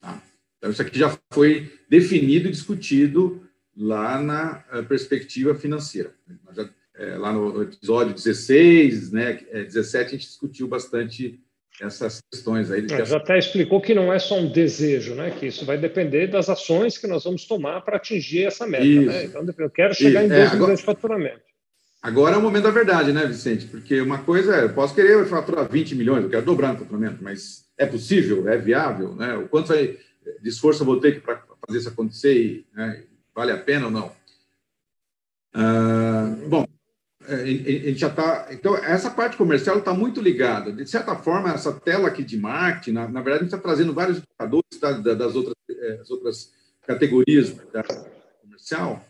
[0.00, 0.22] Tá?
[0.58, 3.42] Então, isso aqui já foi definido e discutido
[3.76, 6.14] lá na eh, perspectiva financeira.
[6.54, 11.40] Já, é, lá no episódio 16, né, 17, a gente discutiu bastante
[11.80, 12.86] essas questões aí.
[12.90, 15.30] É, já até explicou que não é só um desejo, né?
[15.30, 18.84] Que isso vai depender das ações que nós vamos tomar para atingir essa meta.
[18.84, 19.24] Né?
[19.24, 20.32] Então, eu quero chegar isso.
[20.32, 21.51] em 2 é, milhões de faturamento.
[22.02, 23.66] Agora é o momento da verdade, né, Vicente?
[23.66, 27.22] Porque uma coisa é, eu posso querer faturar 20 milhões, eu quero dobrar o faturamento,
[27.22, 28.48] mas é possível?
[28.48, 29.14] É viável?
[29.14, 29.36] Né?
[29.36, 29.98] O quanto de
[30.42, 34.12] esforço eu vou ter para fazer isso acontecer e né, vale a pena ou não?
[35.54, 36.66] Ah, bom,
[37.28, 38.48] é, a gente já está.
[38.50, 40.72] Então, essa parte comercial está muito ligada.
[40.72, 43.94] De certa forma, essa tela aqui de marketing, na, na verdade, a gente está trazendo
[43.94, 46.52] vários indicadores das outras, é, as outras
[46.84, 47.84] categorias da
[48.42, 49.04] comercial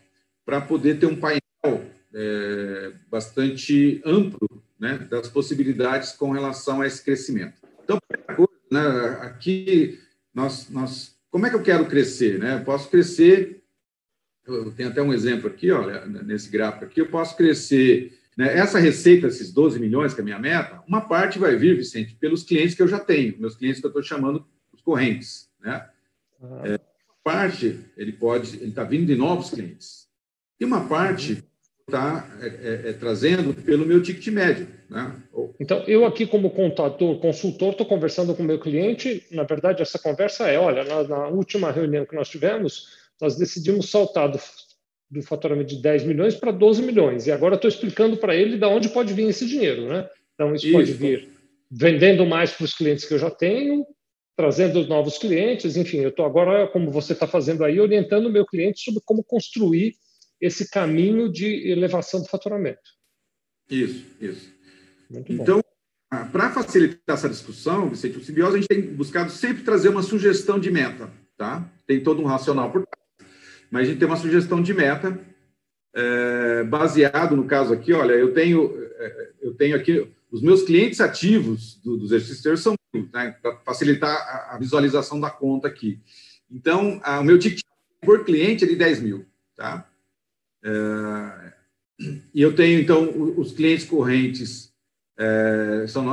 [0.45, 1.41] para poder ter um painel
[2.13, 4.47] é, bastante amplo
[4.79, 7.61] né, das possibilidades com relação a esse crescimento.
[7.83, 7.99] Então,
[8.35, 9.99] coisa, né, aqui,
[10.33, 12.39] nós, nós, como é que eu quero crescer?
[12.39, 12.55] Né?
[12.59, 13.63] Eu posso crescer
[14.45, 18.19] eu tenho até um exemplo aqui, olha, nesse gráfico aqui, eu posso crescer.
[18.35, 21.77] Né, essa receita, esses 12 milhões, que é a minha meta, uma parte vai vir,
[21.77, 25.49] Vicente, pelos clientes que eu já tenho, meus clientes que eu estou chamando os correntes.
[25.61, 25.87] Né?
[26.41, 26.61] Ah.
[26.65, 26.79] É,
[27.23, 30.07] parte, ele pode, ele está vindo de novos clientes.
[30.59, 31.43] E uma parte
[31.87, 34.67] está é, é, é, trazendo pelo meu ticket médio.
[34.89, 35.15] Né?
[35.59, 39.99] Então, eu aqui como contador, consultor, estou conversando com o meu cliente, na verdade, essa
[39.99, 42.87] conversa é, olha, na, na última reunião que nós tivemos,
[43.21, 44.39] nós decidimos saltar do,
[45.11, 47.27] do faturamento de 10 milhões para 12 milhões.
[47.27, 49.87] E agora estou explicando para ele de onde pode vir esse dinheiro.
[49.87, 50.09] Né?
[50.33, 50.77] Então, isso, isso.
[50.77, 51.29] pode vir
[51.69, 53.85] vendendo mais para os clientes que eu já tenho,
[54.35, 58.45] trazendo novos clientes, enfim, eu estou agora, como você está fazendo aí, orientando o meu
[58.45, 59.95] cliente sobre como construir
[60.43, 62.81] esse caminho de elevação do faturamento.
[63.69, 64.53] Isso, isso.
[65.09, 65.63] Muito então,
[66.33, 70.59] para facilitar essa discussão, Vicente, o Simbiose, a gente tem buscado sempre trazer uma sugestão
[70.59, 71.65] de meta, tá?
[71.87, 73.29] Tem todo um racional por trás.
[73.71, 75.17] Mas a gente tem uma sugestão de meta,
[75.95, 80.99] é, baseado no caso aqui, olha, eu tenho, é, eu tenho aqui, os meus clientes
[80.99, 82.75] ativos do, dos exercícios são
[83.13, 86.01] né, para facilitar a, a, visualização da conta aqui.
[86.51, 87.61] Então, a, o meu ticket
[88.01, 89.25] por cliente é de 10 mil,
[89.55, 89.89] tá?
[90.63, 91.53] É,
[92.33, 94.73] e eu tenho, então, os clientes correntes
[95.17, 96.03] é, são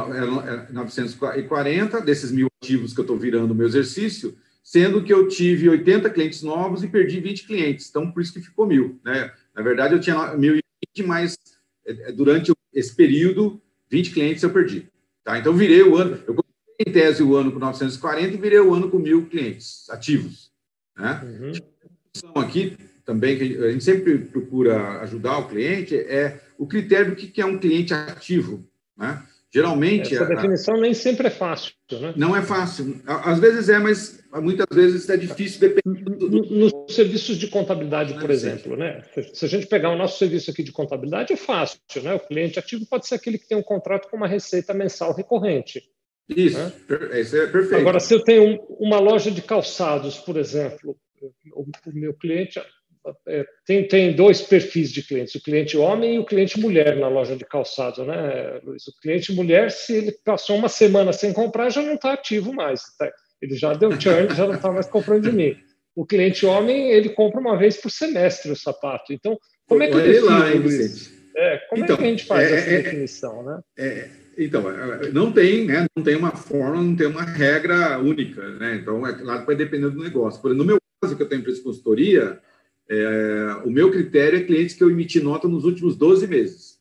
[0.70, 5.26] 940 é, desses mil ativos que eu estou virando o meu exercício, sendo que eu
[5.28, 7.88] tive 80 clientes novos e perdi 20 clientes.
[7.88, 9.00] Então, por isso que ficou mil.
[9.04, 9.32] Né?
[9.54, 10.60] Na verdade, eu tinha 1.020,
[11.06, 11.38] mas
[11.86, 13.60] é, durante esse período,
[13.90, 14.86] 20 clientes eu perdi.
[15.24, 15.38] Tá?
[15.38, 18.74] Então, virei o ano, eu comecei em tese o ano com 940 e virei o
[18.74, 20.50] ano com mil clientes ativos.
[20.96, 21.20] Né?
[21.24, 22.40] Uhum.
[22.42, 22.76] Aqui,
[23.10, 27.44] também, que a gente sempre procura ajudar o cliente, é o critério do que é
[27.44, 28.64] um cliente ativo.
[28.96, 29.20] Né?
[29.52, 30.14] Geralmente.
[30.14, 31.72] Essa definição a, nem sempre é fácil.
[31.90, 32.14] Né?
[32.16, 33.02] Não é fácil.
[33.04, 36.28] Às vezes é, mas muitas vezes é difícil dependendo.
[36.28, 36.28] Do...
[36.28, 39.02] Nos serviços de contabilidade, por exemplo, né?
[39.32, 41.80] se a gente pegar o nosso serviço aqui de contabilidade, é fácil.
[42.04, 42.14] Né?
[42.14, 45.82] O cliente ativo pode ser aquele que tem um contrato com uma receita mensal recorrente.
[46.28, 46.72] Isso, né?
[47.20, 47.80] isso é perfeito.
[47.80, 50.96] Agora, se eu tenho uma loja de calçados, por exemplo,
[51.52, 52.64] o meu cliente é,
[53.64, 57.34] tem, tem dois perfis de clientes, o cliente homem e o cliente mulher na loja
[57.34, 58.86] de calçado, né, Luiz?
[58.86, 62.82] O cliente mulher, se ele passou uma semana sem comprar, já não está ativo mais.
[62.98, 63.10] Tá?
[63.40, 65.56] Ele já deu churn, já não está mais comprando de mim.
[65.94, 69.12] O cliente homem, ele compra uma vez por semestre o sapato.
[69.12, 71.12] Então, como é que define, lá, Luiz?
[71.36, 73.60] É, como então, é que a gente faz é, essa é, definição, né?
[73.78, 74.62] É, então,
[75.12, 78.76] não tem, né, não tem uma forma, não tem uma regra única, né?
[78.76, 80.40] Então, é claro que vai depender do negócio.
[80.40, 82.40] Por exemplo, no meu caso, que eu tenho empresa de consultoria,
[82.90, 86.80] é, o meu critério é clientes que eu emiti nota nos últimos 12 meses.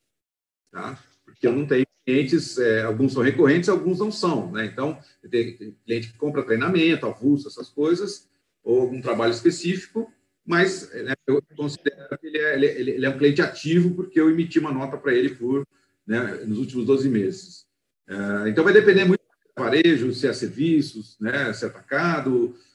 [0.72, 0.98] Tá?
[1.24, 4.52] Porque eu não tenho clientes, é, alguns são recorrentes, alguns não são.
[4.52, 4.66] Né?
[4.66, 4.98] Então,
[5.30, 8.28] tem cliente que compra treinamento, avulso, essas coisas,
[8.64, 10.12] ou algum trabalho específico,
[10.44, 14.32] mas né, eu considero que ele é, ele, ele é, um cliente ativo porque eu
[14.32, 15.64] emiti uma nota para ele por,
[16.08, 17.68] né, nos últimos 12 meses.
[18.08, 22.58] É, então, vai depender muito do varejo, se é serviços, né, se é atacado, é,
[22.58, 22.69] é,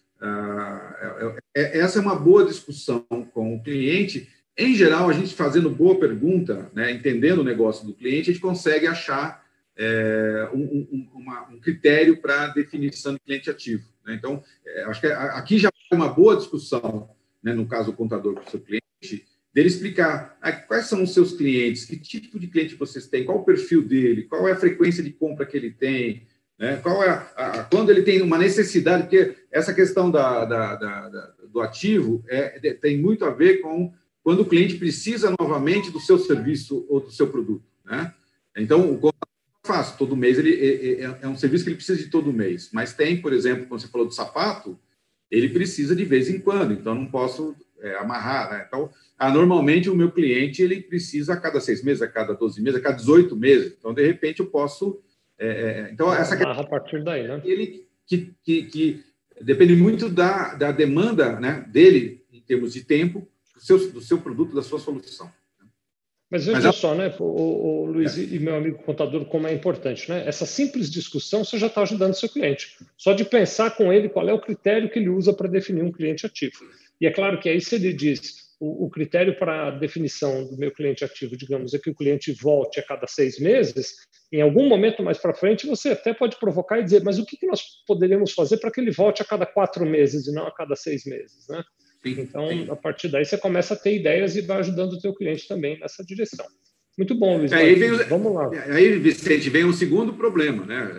[1.55, 4.29] essa é uma boa discussão com o cliente.
[4.57, 8.43] Em geral, a gente fazendo boa pergunta, né, entendendo o negócio do cliente, a gente
[8.43, 9.45] consegue achar
[9.77, 13.89] é, um, um, uma, um, critério para definição de cliente ativo.
[14.07, 14.15] Né?
[14.15, 17.11] Então, é, acho que aqui já é uma boa discussão,
[17.43, 21.13] né, no caso do contador com o seu cliente, dele explicar ah, quais são os
[21.13, 24.57] seus clientes, que tipo de cliente vocês têm, qual o perfil dele, qual é a
[24.57, 26.27] frequência de compra que ele tem,
[26.65, 26.81] né?
[26.83, 31.35] Qual é a, a, quando ele tem uma necessidade, porque essa questão da, da, da,
[31.53, 36.19] do ativo é, tem muito a ver com quando o cliente precisa novamente do seu
[36.19, 37.67] serviço ou do seu produto.
[37.85, 38.15] Né?
[38.57, 39.13] Então, o
[39.63, 42.71] fácil, todo mês ele é, é, é, um serviço que ele precisa de todo mês.
[42.73, 44.79] Mas tem, por exemplo, quando você falou do sapato,
[45.31, 48.51] ele precisa de vez em quando, então não posso é, amarrar.
[48.51, 48.65] Né?
[48.67, 52.63] Então, ah, normalmente o meu cliente ele precisa a cada seis meses, a cada 12
[52.63, 53.77] meses, a cada 18 meses.
[53.79, 55.03] Então, de repente, eu posso
[55.45, 57.41] é, é, então, essa questão, a partir daí, né?
[57.45, 59.05] Ele que, que, que
[59.41, 64.19] depende muito da, da demanda né, dele, em termos de tempo, do seu, do seu
[64.19, 65.31] produto, da sua solução.
[66.31, 68.23] Mas veja Mas, só, né, o, o Luiz é.
[68.23, 70.27] e meu amigo contador, como é importante, né?
[70.27, 72.77] Essa simples discussão você já está ajudando o seu cliente.
[72.97, 75.93] Só de pensar com ele qual é o critério que ele usa para definir um
[75.93, 76.65] cliente ativo.
[77.01, 80.57] E é claro que aí se ele diz o, o critério para a definição do
[80.57, 83.97] meu cliente ativo, digamos, é que o cliente volte a cada seis meses,
[84.33, 87.37] em algum momento mais para frente, você até pode provocar e dizer, mas o que,
[87.37, 90.55] que nós poderíamos fazer para que ele volte a cada quatro meses e não a
[90.55, 91.63] cada seis meses, né?
[92.03, 92.67] Sim, então, sim.
[92.71, 95.79] a partir daí, você começa a ter ideias e vai ajudando o teu cliente também
[95.79, 96.47] nessa direção.
[96.97, 97.53] Muito bom, Luiz.
[97.53, 98.51] Aí vem, Vamos lá.
[98.69, 100.91] Aí, Vicente, vem um segundo problema, né?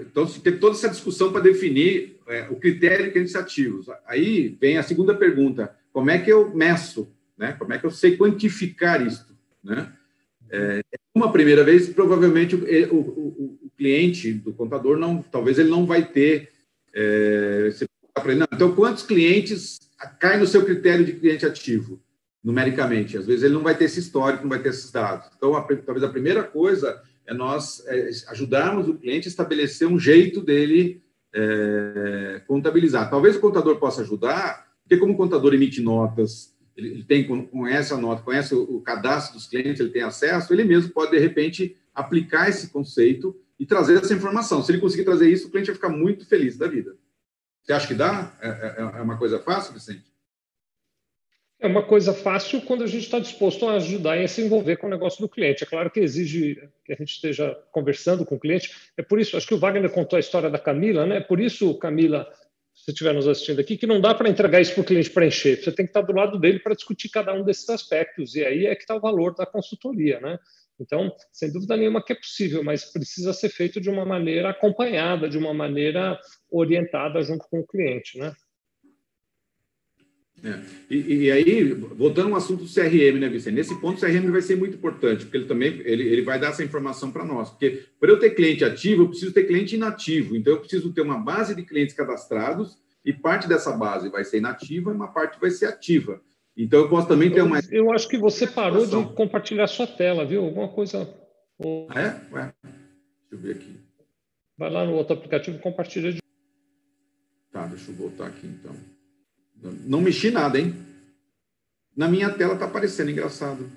[0.00, 3.86] Então, tem toda essa discussão para definir é, o critério de clientes ativos.
[4.06, 7.12] Aí vem a segunda pergunta: como é que eu meço?
[7.36, 7.52] Né?
[7.52, 9.36] Como é que eu sei quantificar isso?
[9.62, 9.92] Né?
[10.50, 10.82] É,
[11.14, 16.04] uma primeira vez, provavelmente o, o, o, cliente do contador não, talvez ele não vai
[16.04, 16.50] ter.
[16.94, 17.70] É,
[18.52, 19.78] então, quantos clientes
[20.20, 22.00] caem no seu critério de cliente ativo,
[22.44, 23.16] numericamente?
[23.16, 25.28] Às vezes ele não vai ter esse histórico, não vai ter esses dados.
[25.36, 29.98] Então, a, talvez a primeira coisa é nós é, ajudarmos o cliente a estabelecer um
[29.98, 31.02] jeito dele
[31.34, 33.08] é, contabilizar.
[33.08, 37.96] Talvez o contador possa ajudar, porque como o contador emite notas, ele, tem, conhece a
[37.96, 42.48] nota, conhece o, cadastro dos clientes, ele tem acesso, ele mesmo pode, de repente, aplicar
[42.48, 44.62] esse conceito e trazer essa informação.
[44.62, 46.96] Se ele conseguir trazer isso, o cliente vai ficar muito feliz da vida.
[47.62, 48.36] Você acha que dá?
[48.40, 50.12] É, é, é uma coisa fácil, Vicente?
[51.60, 54.78] É uma coisa fácil quando a gente está disposto a ajudar e a se envolver
[54.78, 55.62] com o negócio do cliente.
[55.62, 58.74] É claro que exige que a gente esteja conversando com o cliente.
[58.96, 61.18] É por isso, acho que o Wagner contou a história da Camila, né?
[61.18, 62.28] É por isso, Camila,
[62.84, 65.56] se estiver nos assistindo aqui, que não dá para entregar isso para o cliente preencher.
[65.56, 68.34] Você tem que estar do lado dele para discutir cada um desses aspectos.
[68.34, 70.36] E aí é que está o valor da consultoria, né?
[70.80, 75.28] Então, sem dúvida nenhuma que é possível, mas precisa ser feito de uma maneira acompanhada,
[75.28, 76.18] de uma maneira
[76.50, 78.32] orientada junto com o cliente, né?
[80.44, 80.58] É.
[80.90, 83.54] E, e, aí, voltando ao assunto do CRM, né, Vicente?
[83.54, 86.48] Nesse ponto, o CRM vai ser muito importante, porque ele também ele, ele vai dar
[86.48, 87.50] essa informação para nós.
[87.50, 90.36] Porque para eu ter cliente ativo, eu preciso ter cliente inativo.
[90.36, 94.38] Então, eu preciso ter uma base de clientes cadastrados e parte dessa base vai ser
[94.38, 96.20] inativa e uma parte vai ser ativa.
[96.56, 97.60] Então, eu posso também ter uma.
[97.70, 100.44] Eu acho que você parou de compartilhar sua tela, viu?
[100.44, 101.08] Alguma coisa.
[101.88, 102.34] Ah, é?
[102.34, 102.52] Ué.
[102.64, 103.80] Deixa eu ver aqui.
[104.58, 106.20] Vai lá no outro aplicativo e compartilha de.
[107.52, 108.74] Tá, deixa eu voltar aqui então.
[109.62, 110.74] Não mexi nada, hein?
[111.96, 113.70] Na minha tela está aparecendo, engraçado.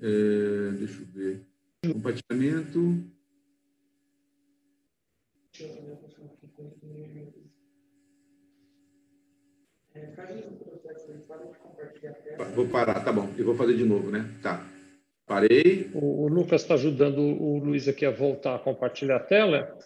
[0.00, 1.46] É, deixa eu ver.
[1.84, 3.04] Compartilhamento.
[12.54, 13.28] Vou parar, tá bom.
[13.36, 14.28] Eu vou fazer de novo, né?
[14.42, 14.66] Tá.
[15.26, 15.90] Parei.
[15.92, 19.78] O, o Lucas está ajudando o Luiz aqui a voltar a compartilhar a tela.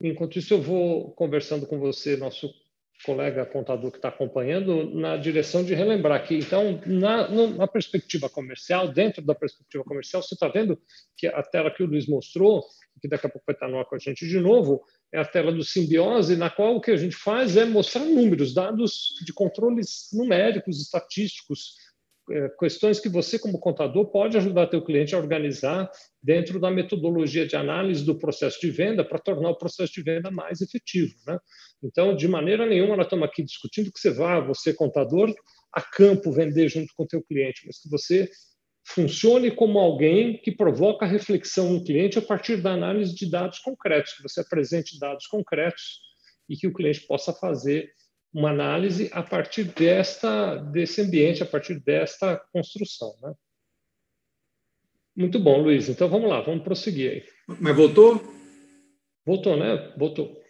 [0.00, 2.52] Enquanto isso, eu vou conversando com você, nosso
[3.04, 8.88] colega contador que está acompanhando, na direção de relembrar que, então, na, na, perspectiva comercial,
[8.88, 10.78] dentro da perspectiva comercial, você está vendo
[11.16, 12.62] que a tela que o Luiz mostrou,
[13.00, 14.82] que daqui a pouco vai estar no ar com a gente de novo,
[15.12, 18.54] é a tela do simbiose, na qual o que a gente faz é mostrar números,
[18.54, 21.74] dados de controles numéricos, estatísticos,
[22.58, 25.90] questões que você, como contador, pode ajudar teu cliente a organizar
[26.22, 30.30] dentro da metodologia de análise do processo de venda para tornar o processo de venda
[30.30, 31.14] mais efetivo.
[31.26, 31.38] Né?
[31.82, 35.34] Então, de maneira nenhuma, nós estamos aqui discutindo que você vá, você, contador,
[35.72, 38.28] a campo vender junto com o teu cliente, mas que você
[38.86, 44.14] funcione como alguém que provoca reflexão no cliente a partir da análise de dados concretos,
[44.14, 46.00] que você apresente dados concretos
[46.48, 47.88] e que o cliente possa fazer
[48.32, 53.34] uma análise a partir desta desse ambiente, a partir desta construção, né?
[55.16, 55.88] Muito bom, Luiz.
[55.88, 57.24] Então vamos lá, vamos prosseguir aí.
[57.60, 58.22] Mas voltou?
[59.26, 59.92] Voltou, né?
[59.98, 60.40] Voltou.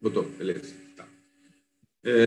[0.00, 0.74] Voltou, beleza.
[0.96, 1.06] Tá.
[2.04, 2.26] É,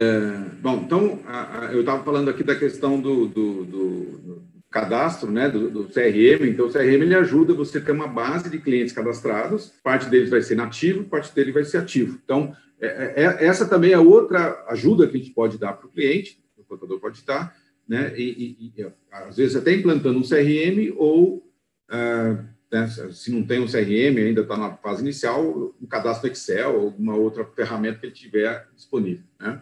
[0.61, 4.39] bom, então a, a, eu estava falando aqui da questão do, do, do,
[4.73, 6.49] cadastro, né, do, do, CRM.
[6.49, 9.71] Então, o CRM ele ajuda você a ter uma base de clientes cadastrados.
[9.83, 12.19] Parte deles vai ser nativo, parte dele vai ser ativo.
[12.25, 15.85] Então, é, é, é essa também é outra ajuda que a gente pode dar para
[15.85, 17.55] o cliente, o contador pode estar,
[17.87, 21.47] né, e, e, e, às vezes até implantando um CRM ou
[21.87, 26.79] ah, né, se não tem um CRM, ainda está na fase inicial, um cadastro Excel
[26.79, 29.23] alguma outra ferramenta que ele tiver disponível.
[29.39, 29.61] Né?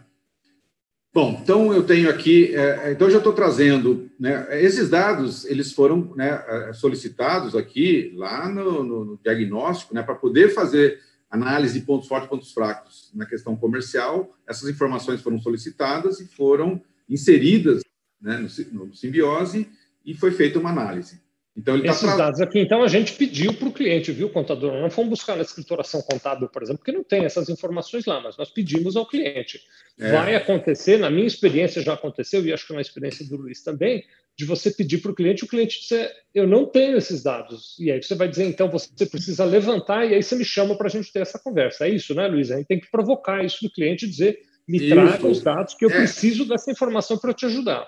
[1.14, 5.70] Bom, então eu tenho aqui, é, então eu já estou trazendo, né, esses dados, eles
[5.70, 11.84] foram né, é, solicitados aqui lá no, no, diagnóstico, né, para poder fazer análise de
[11.84, 14.34] pontos fortes e pontos fracos na questão comercial.
[14.46, 17.82] Essas informações foram solicitadas e foram inseridas
[18.18, 19.68] né, no, no simbiose
[20.06, 21.20] e foi feita uma análise.
[21.54, 24.30] Então, ele tá Esses tá dados aqui, então, a gente pediu para o cliente, viu,
[24.30, 24.72] contador?
[24.80, 28.38] Não fomos buscar na escrituração contábil, por exemplo, porque não tem essas informações lá, mas
[28.38, 29.60] nós pedimos ao cliente.
[29.98, 30.10] É.
[30.10, 34.02] Vai acontecer, na minha experiência já aconteceu, e acho que na experiência do Luiz também,
[34.34, 37.76] de você pedir para o cliente, o cliente dizer, eu não tenho esses dados.
[37.78, 40.86] E aí você vai dizer, então, você precisa levantar, e aí você me chama para
[40.86, 41.86] a gente ter essa conversa.
[41.86, 42.50] É isso, né, Luiz?
[42.50, 44.88] A gente tem que provocar isso do cliente, dizer, me isso.
[44.88, 45.98] traga os dados, que eu é.
[45.98, 47.86] preciso dessa informação para te ajudar.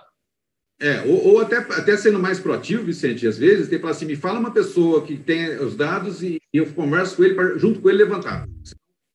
[0.84, 4.04] É, ou, ou, até, até sendo mais proativo, Vicente, às vezes, tem que falar assim,
[4.04, 7.80] me fala uma pessoa que tem os dados e eu converso com ele, pra, junto
[7.80, 8.46] com ele, levantar.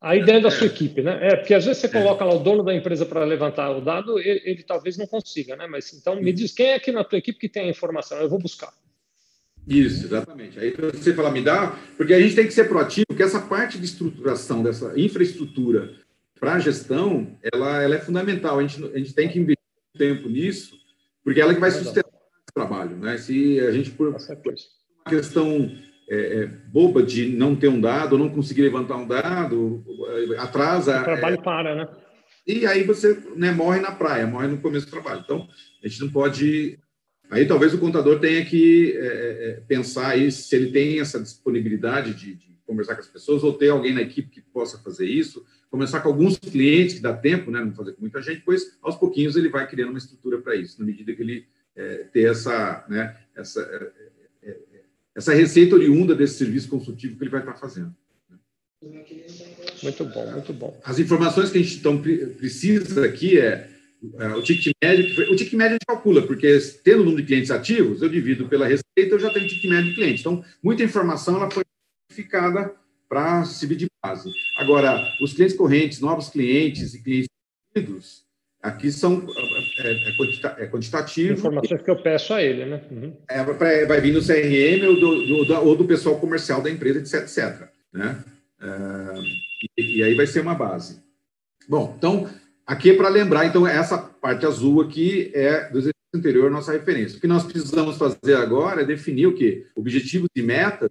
[0.02, 0.52] Aí dentro da é.
[0.52, 1.20] sua equipe, né?
[1.22, 1.92] É, porque às vezes você é.
[1.92, 2.28] coloca é.
[2.28, 5.68] lá o dono da empresa para levantar o dado, ele, ele, talvez não consiga, né?
[5.68, 8.30] Mas então me diz quem é aqui na tua equipe que tem a informação, eu
[8.30, 8.74] vou buscar.
[9.68, 10.60] Isso, exatamente.
[10.60, 13.78] Aí você fala, me dá, porque a gente tem que ser proativo, porque essa parte
[13.78, 15.94] de estruturação dessa infraestrutura
[16.40, 18.58] para a gestão, ela, ela é fundamental.
[18.58, 19.60] A gente, a gente tem que investir
[19.96, 20.79] tempo nisso,
[21.24, 22.96] porque ela que vai sustentar esse trabalho.
[22.98, 23.18] Né?
[23.18, 24.18] Se a gente, por, uma
[25.08, 25.72] questão
[26.10, 29.86] é, é, boba de não ter um dado, não conseguir levantar um dado,
[30.38, 31.02] atrasa.
[31.02, 31.88] O trabalho é, para, né?
[32.48, 35.22] E aí você né, morre na praia, morre no começo do trabalho.
[35.24, 35.48] Então,
[35.84, 36.80] a gente não pode.
[37.30, 42.16] Aí talvez o contador tenha que é, é, pensar aí se ele tem essa disponibilidade
[42.16, 45.46] de, de, conversar com as pessoas ou ter alguém na equipe que possa fazer isso.
[45.70, 47.64] Começar com alguns clientes que dá tempo, né?
[47.64, 50.80] Não fazer com muita gente, depois, aos pouquinhos, ele vai criando uma estrutura para isso,
[50.80, 53.62] na medida que ele é, ter essa, né, essa
[55.20, 57.94] essa receita oriunda desse serviço consultivo que ele vai estar fazendo.
[59.84, 60.80] Muito bom, muito bom.
[60.84, 63.70] As informações que a gente então, precisa aqui é,
[64.02, 67.28] uh, o ticket médio, o ticket médio a gente calcula, porque tendo o número de
[67.28, 70.22] clientes ativos, eu divido pela receita, eu já tenho ticket médio de cliente.
[70.22, 71.64] Então, muita informação ela foi
[72.10, 72.74] identificada
[73.10, 74.32] para servir de base.
[74.58, 77.28] Agora, os clientes correntes, novos clientes e clientes
[77.76, 78.24] ativos,
[78.62, 79.28] aqui são
[79.80, 81.34] é, é, é quantitativo.
[81.34, 82.82] Informações que eu peço a ele, né?
[82.92, 83.18] Uhum.
[83.28, 83.44] É,
[83.86, 87.70] vai vir no CRM ou do, do, ou do pessoal comercial da empresa, etc, etc.
[87.92, 88.24] Né?
[88.62, 88.68] É,
[89.78, 91.02] e, e aí vai ser uma base.
[91.68, 92.30] Bom, então,
[92.66, 97.18] aqui é para lembrar, então, essa parte azul aqui é do exercício anterior, nossa referência.
[97.18, 99.68] O que nós precisamos fazer agora é definir o quê?
[99.76, 100.90] Objetivos e metas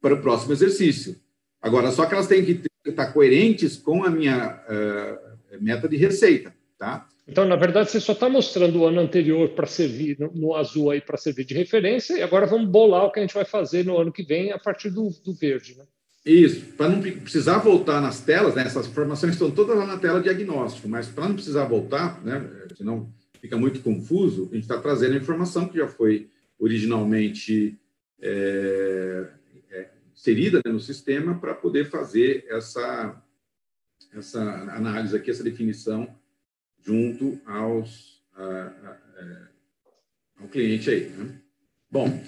[0.00, 1.16] para o próximo exercício.
[1.62, 6.52] Agora, só que elas têm que estar coerentes com a minha uh, meta de receita,
[6.76, 7.06] tá?
[7.26, 10.90] Então, na verdade, você só está mostrando o ano anterior para servir no, no, azul
[10.90, 13.84] aí para servir de referência, e agora vamos bolar o que a gente vai fazer
[13.84, 15.84] no ano que vem a partir do, do verde, né?
[16.24, 20.20] Isso, para não precisar voltar nas telas, né, essas informações estão todas lá na tela
[20.20, 23.08] diagnóstico, mas para não precisar voltar, né, senão
[23.40, 26.28] fica muito confuso, a gente está trazendo a informação que já foi
[26.60, 27.76] originalmente
[28.20, 29.26] é,
[30.22, 33.20] inserida né, no sistema para poder fazer essa,
[34.14, 36.16] essa análise aqui, essa definição
[36.80, 39.48] junto aos, a, a, a, é,
[40.40, 41.08] ao cliente aí.
[41.08, 41.34] Né?
[41.90, 42.22] Bom,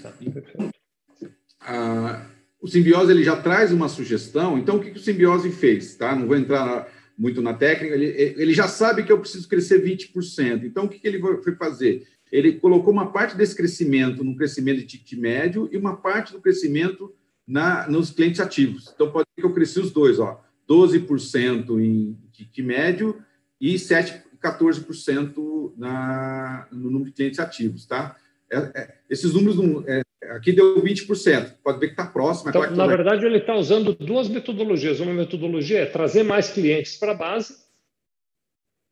[2.60, 4.58] o Simbiose ele já traz uma sugestão.
[4.58, 5.94] Então, o que, que o Simbiose fez?
[5.94, 6.16] Tá?
[6.16, 7.94] Não vou entrar muito na técnica.
[7.94, 10.64] Ele, ele já sabe que eu preciso crescer 20%.
[10.64, 12.08] Então, o que, que ele foi fazer?
[12.32, 16.40] Ele colocou uma parte desse crescimento no crescimento de ticket médio e uma parte do
[16.40, 17.14] crescimento
[17.46, 18.90] na, nos clientes ativos.
[18.94, 23.22] Então, pode ser que eu cresci os dois, ó, 12% em ticket médio
[23.60, 28.16] e 7, 14% na, no número de clientes ativos, tá?
[28.50, 32.48] É, é, esses números, não, é, aqui deu 20%, pode ver que está próximo.
[32.48, 35.00] É então, na verdade, ele está usando duas metodologias.
[35.00, 37.63] Uma metodologia é trazer mais clientes para a base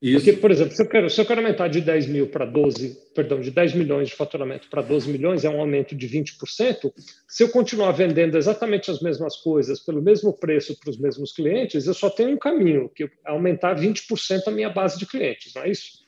[0.02, 0.16] isso.
[0.16, 2.98] Porque, por exemplo, se eu quero, se eu quero aumentar de 10 mil para 12,
[3.14, 6.92] perdão, de 10 milhões de faturamento para 12 milhões, é um aumento de 20%.
[7.28, 11.86] Se eu continuar vendendo exatamente as mesmas coisas pelo mesmo preço para os mesmos clientes,
[11.86, 15.62] eu só tenho um caminho, que é aumentar 20% a minha base de clientes, não
[15.62, 16.02] é isso?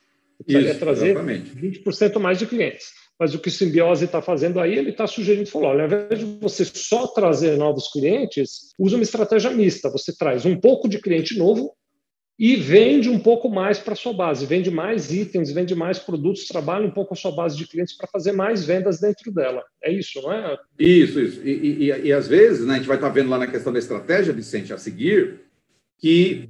[0.45, 1.55] Eu isso, trazer exatamente.
[1.55, 2.91] 20% mais de clientes.
[3.17, 6.19] Mas o que o Simbiose está fazendo aí, ele está sugerindo, falou, olha, ao invés
[6.19, 9.89] de você só trazer novos clientes, use uma estratégia mista.
[9.89, 11.73] Você traz um pouco de cliente novo
[12.37, 16.47] e vende um pouco mais para a sua base, vende mais itens, vende mais produtos,
[16.47, 19.63] trabalha um pouco a sua base de clientes para fazer mais vendas dentro dela.
[19.81, 20.57] É isso, não é?
[20.77, 21.41] Isso, isso.
[21.47, 23.79] E, e, e às vezes, né, a gente vai estar vendo lá na questão da
[23.79, 25.39] estratégia, Vicente, a seguir,
[25.97, 26.49] que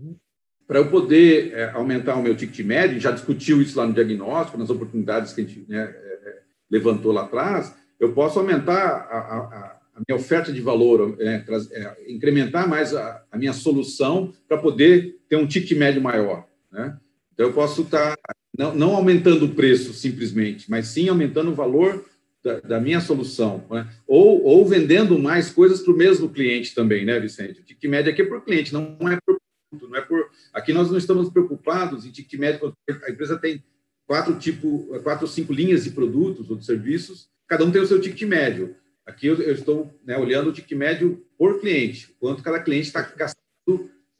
[0.68, 4.58] para eu poder é, aumentar o meu ticket médio, já discutiu isso lá no diagnóstico,
[4.58, 9.18] nas oportunidades que a gente né, é, é levantou lá atrás, eu posso aumentar a,
[9.18, 14.58] a, a minha oferta de valor, é, é, incrementar mais a, a minha solução para
[14.58, 16.48] poder ter um ticket médio maior.
[16.72, 16.98] Né?
[17.34, 21.56] Então, eu posso estar tá, não, não, aumentando o preço simplesmente, mas sim aumentando o
[21.56, 22.06] valor
[22.44, 23.66] da, da minha solução.
[23.70, 23.88] Né?
[24.08, 27.60] Ou, ou vendendo mais coisas para o mesmo cliente também, né, Vicente?
[27.60, 29.38] O ticket médio aqui é por cliente, não é por
[29.70, 30.30] produto, não é por.
[30.54, 33.64] Aqui nós não estamos preocupados em ticket médio, a empresa tem
[34.08, 37.88] quatro tipo, quatro ou cinco linhas de produtos ou de serviços, cada um tem o
[37.88, 38.76] seu ticket médio.
[39.06, 43.02] Aqui eu, eu estou né, olhando o ticket médio por cliente, quanto cada cliente está
[43.02, 43.45] gastando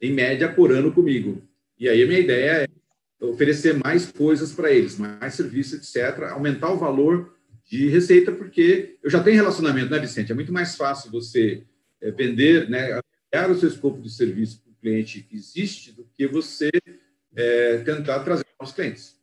[0.00, 1.42] em média por ano comigo.
[1.78, 2.68] E aí a minha ideia
[3.20, 7.34] é oferecer mais coisas para eles, mais serviços, etc., aumentar o valor
[7.64, 10.30] de receita, porque eu já tenho relacionamento, né, Vicente?
[10.30, 11.64] É muito mais fácil você
[12.00, 13.00] é, vender, né,
[13.32, 16.70] ampliar o seu escopo de serviço para o cliente que existe do que você
[17.34, 19.16] é, tentar trazer novos clientes.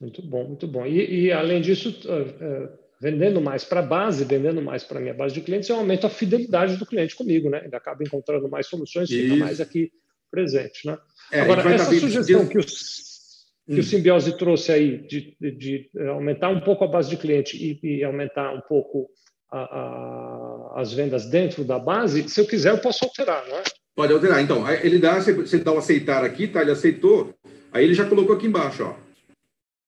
[0.00, 0.86] Muito bom, muito bom.
[0.86, 5.14] E, e além disso, uh vendendo mais para a base, vendendo mais para a minha
[5.14, 7.62] base de clientes, eu aumento a fidelidade do cliente comigo, né?
[7.64, 9.92] Ele acaba encontrando mais soluções, e fica mais aqui
[10.30, 10.98] presente, né?
[11.30, 13.78] É, Agora, essa sugestão que, os, que hum.
[13.78, 17.98] o Simbiose trouxe aí de, de, de, aumentar um pouco a base de cliente e,
[17.98, 19.08] e aumentar um pouco
[19.50, 23.62] a, a, as vendas dentro da base, se eu quiser, eu posso alterar, não é?
[23.94, 24.42] Pode alterar.
[24.42, 26.62] Então, ele dá, você dá o aceitar aqui, tá?
[26.62, 27.32] Ele aceitou,
[27.72, 28.96] aí ele já colocou aqui embaixo, ó.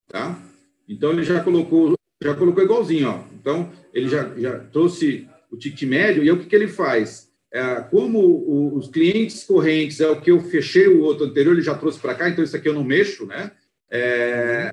[0.07, 0.41] Tá?
[0.89, 3.25] Então, ele já colocou já colocou igualzinho, ó.
[3.35, 7.31] Então, ele já, já trouxe o ticket médio, e o que, que ele faz?
[7.53, 11.63] É, como o, os clientes correntes é o que eu fechei o outro anterior, ele
[11.63, 13.53] já trouxe para cá, então isso aqui eu não mexo, né?
[13.91, 14.71] É,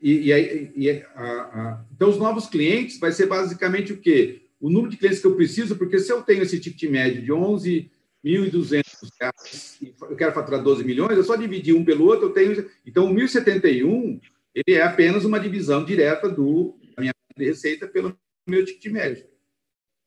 [0.00, 4.42] e, e, aí, e a, a, então, os novos clientes vai ser basicamente o quê?
[4.60, 7.32] O número de clientes que eu preciso, porque se eu tenho esse ticket médio de
[7.32, 8.82] 11.200
[9.20, 12.66] reais e eu quero faturar 12 milhões, eu só dividir um pelo outro, eu tenho.
[12.86, 14.20] Então, o 1.071
[14.54, 19.26] ele é apenas uma divisão direta do da minha receita pelo meu ticket médio.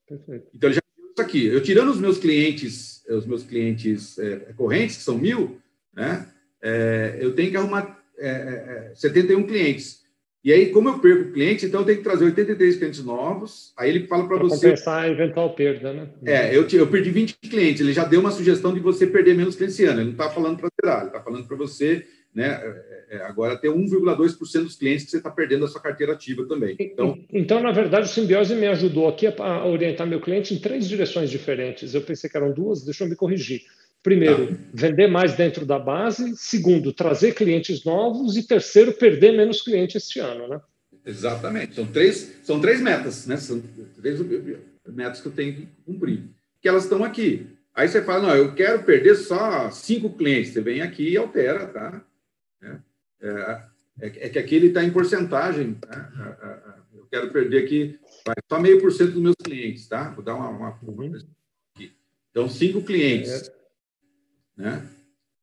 [0.08, 0.48] Perfeito.
[0.54, 0.82] Então, ele já
[1.18, 1.48] isso aqui.
[1.48, 5.60] Eu tirando os meus clientes, os meus clientes é, correntes, que são mil,
[5.94, 6.28] né?
[6.62, 10.06] É, eu tenho que arrumar é, 71 é, clientes.
[10.44, 13.74] E aí, como eu perco cliente, então eu tenho que trazer 83 clientes novos.
[13.76, 14.68] Aí ele fala para você.
[14.68, 16.10] compensar a eventual perda, né?
[16.24, 17.82] É, eu, eu perdi 20 clientes.
[17.82, 20.00] Ele já deu uma sugestão de você perder menos clientes esse ano.
[20.00, 22.08] Ele não está falando para zerar, ele está falando para você
[22.38, 22.62] né,
[23.10, 26.46] é, é, agora ter 1,2% dos clientes que você está perdendo da sua carteira ativa
[26.46, 26.76] também.
[26.80, 30.88] Então, então, na verdade, o Simbiose me ajudou aqui a orientar meu cliente em três
[30.88, 31.96] direções diferentes.
[31.96, 33.64] Eu pensei que eram duas, deixa eu me corrigir.
[34.04, 34.54] Primeiro, tá.
[34.72, 36.38] vender mais dentro da base.
[36.38, 38.38] Segundo, trazer clientes novos.
[38.38, 40.62] E terceiro, perder menos clientes este ano, né?
[41.04, 41.74] Exatamente.
[41.74, 43.38] São três, são três metas, né?
[43.38, 43.60] São
[44.00, 44.20] três
[44.86, 46.26] metas que eu tenho que cumprir.
[46.62, 47.48] Que elas estão aqui.
[47.74, 50.54] Aí você fala, não, eu quero perder só cinco clientes.
[50.54, 52.04] Você vem aqui e altera, tá?
[52.62, 52.80] É,
[54.00, 55.76] é, é que aqui ele está em porcentagem.
[55.76, 56.84] Tá?
[56.94, 58.00] Eu quero perder aqui
[58.50, 60.10] só meio por cento dos meus clientes, tá?
[60.12, 61.18] Vou dar uma, uma, uhum.
[62.32, 63.50] Então, cinco clientes.
[64.58, 64.62] É.
[64.62, 64.90] Né?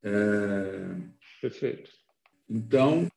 [0.03, 1.15] É...
[1.41, 1.91] Perfeito.
[2.49, 3.09] Então.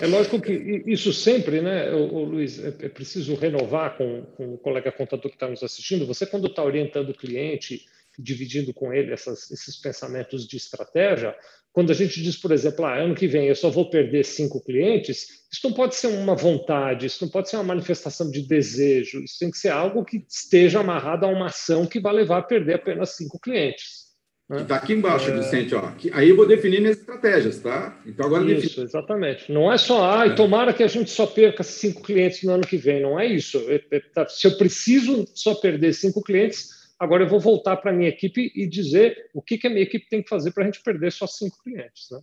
[0.00, 0.52] É lógico que
[0.86, 5.36] isso sempre, né, o, Luiz, é, é preciso renovar com, com o colega contador que
[5.36, 6.06] está nos assistindo.
[6.06, 7.84] Você, quando está orientando o cliente,
[8.18, 11.34] dividindo com ele essas, esses pensamentos de estratégia,
[11.72, 14.62] quando a gente diz, por exemplo, ah, ano que vem eu só vou perder cinco
[14.64, 19.22] clientes, isso não pode ser uma vontade, isso não pode ser uma manifestação de desejo,
[19.22, 22.42] isso tem que ser algo que esteja amarrado a uma ação que vai levar a
[22.42, 24.08] perder apenas cinco clientes.
[24.50, 24.80] Está né?
[24.82, 25.36] aqui embaixo, é...
[25.36, 25.74] Vicente.
[25.74, 25.92] Ó.
[26.12, 28.00] Aí eu vou definir minhas estratégias, tá?
[28.06, 28.86] Então agora isso, defino.
[28.86, 29.52] exatamente.
[29.52, 30.34] Não é só, ah, é.
[30.34, 33.02] tomara que a gente só perca cinco clientes no ano que vem.
[33.02, 33.58] Não é isso.
[33.68, 37.90] É, é, tá, se eu preciso só perder cinco clientes, Agora eu vou voltar para
[37.90, 40.64] a minha equipe e dizer o que, que a minha equipe tem que fazer para
[40.64, 42.08] a gente perder só cinco clientes.
[42.10, 42.20] Né?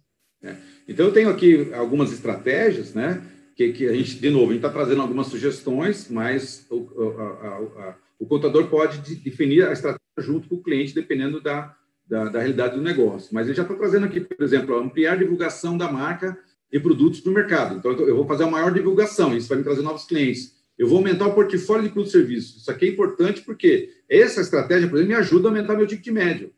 [0.51, 0.55] É.
[0.87, 3.21] Então eu tenho aqui algumas estratégias, né?
[3.55, 7.23] Que, que a gente, de novo, a gente está trazendo algumas sugestões, mas o, a,
[7.23, 11.73] a, a, o contador pode definir a estratégia junto com o cliente, dependendo da,
[12.05, 13.29] da, da realidade do negócio.
[13.33, 16.37] Mas ele já está trazendo aqui, por exemplo, ampliar a divulgação da marca
[16.69, 17.77] e produtos para o mercado.
[17.77, 20.54] Então, eu vou fazer uma maior divulgação, isso vai me trazer novos clientes.
[20.77, 22.61] Eu vou aumentar o portfólio de produtos e serviços.
[22.61, 26.13] Isso aqui é importante porque essa estratégia, por exemplo, me ajuda a aumentar meu ticket
[26.13, 26.51] médio.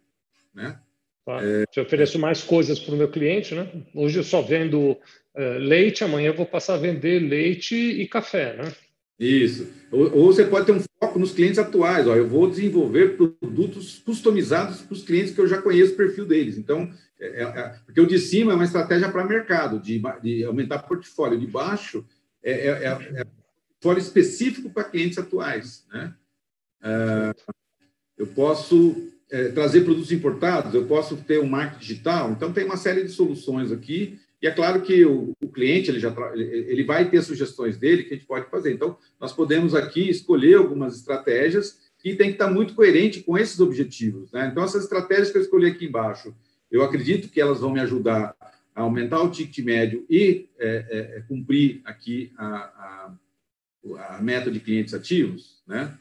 [0.53, 0.79] Né?
[1.23, 1.45] Claro.
[1.45, 1.65] É...
[1.71, 3.69] Se eu ofereço mais coisas para o meu cliente, né?
[3.93, 8.55] hoje eu só vendo uh, leite, amanhã eu vou passar a vender leite e café.
[8.55, 8.71] Né?
[9.19, 9.67] Isso.
[9.91, 12.07] Ou, ou, você pode ter um foco nos clientes atuais.
[12.07, 16.25] Ó, eu vou desenvolver produtos customizados para os clientes que eu já conheço o perfil
[16.25, 16.57] deles.
[16.57, 16.89] Então,
[17.19, 20.79] é, é, é porque o de cima é uma estratégia para mercado, de, de aumentar
[20.79, 21.39] portfólio.
[21.39, 22.05] De baixo
[22.43, 23.25] é, é,
[23.79, 25.85] portfólio específico para clientes atuais.
[25.91, 26.13] Né?
[26.83, 27.33] É,
[28.17, 32.77] eu posso é, trazer produtos importados, eu posso ter um marketing digital, então tem uma
[32.77, 37.23] série de soluções aqui, e é claro que o, cliente ele já ele vai ter
[37.23, 38.71] sugestões dele que a gente pode fazer.
[38.71, 43.59] Então, nós podemos aqui escolher algumas estratégias que tem que estar muito coerente com esses
[43.59, 44.31] objetivos.
[44.31, 44.47] Né?
[44.51, 46.35] Então, essas estratégias que eu escolhi aqui embaixo,
[46.69, 48.35] eu acredito que elas vão me ajudar
[48.75, 53.11] a aumentar o ticket médio e é, é, cumprir aqui a
[53.95, 55.97] a meta de clientes ativos, né?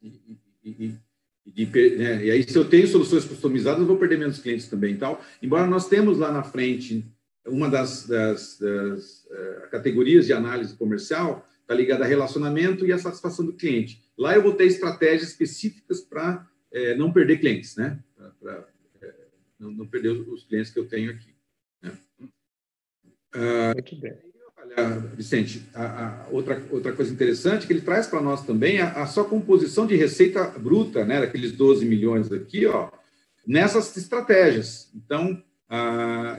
[0.00, 0.98] E, e,
[1.44, 2.24] e, né?
[2.24, 4.92] e, aí, se eu tenho soluções customizadas, eu vou perder menos clientes também.
[4.92, 7.04] Então, embora nós temos lá na frente
[7.46, 12.98] uma das, das, das uh, categorias de análise comercial está ligada a relacionamento e a
[12.98, 14.02] satisfação do cliente.
[14.16, 17.98] Lá eu vou ter estratégias específicas para é, não perder clientes, né?
[18.40, 18.68] Para
[19.00, 19.14] é,
[19.58, 21.34] não, não, perder os, os, clientes que eu tenho aqui.
[21.80, 21.98] Né?
[23.34, 24.31] Uh, Muito bem.
[24.76, 29.02] Olha, Vicente, a, a outra, outra coisa interessante que ele traz para nós também a,
[29.02, 32.90] a sua composição de receita bruta, né, daqueles 12 milhões aqui, ó,
[33.46, 34.90] nessas estratégias.
[34.94, 35.42] Então,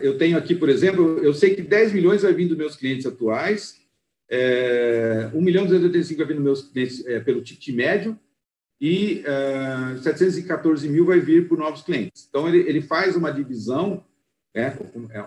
[0.01, 3.05] eu tenho aqui, por exemplo, eu sei que 10 milhões vai vir dos meus clientes
[3.05, 3.81] atuais,
[4.29, 8.17] é, 1 milhão e 285 vai vir dos meus clientes é, pelo ticket médio
[8.79, 12.25] e é, 714 mil vai vir por novos clientes.
[12.29, 14.03] Então, ele, ele faz uma divisão,
[14.55, 14.77] né,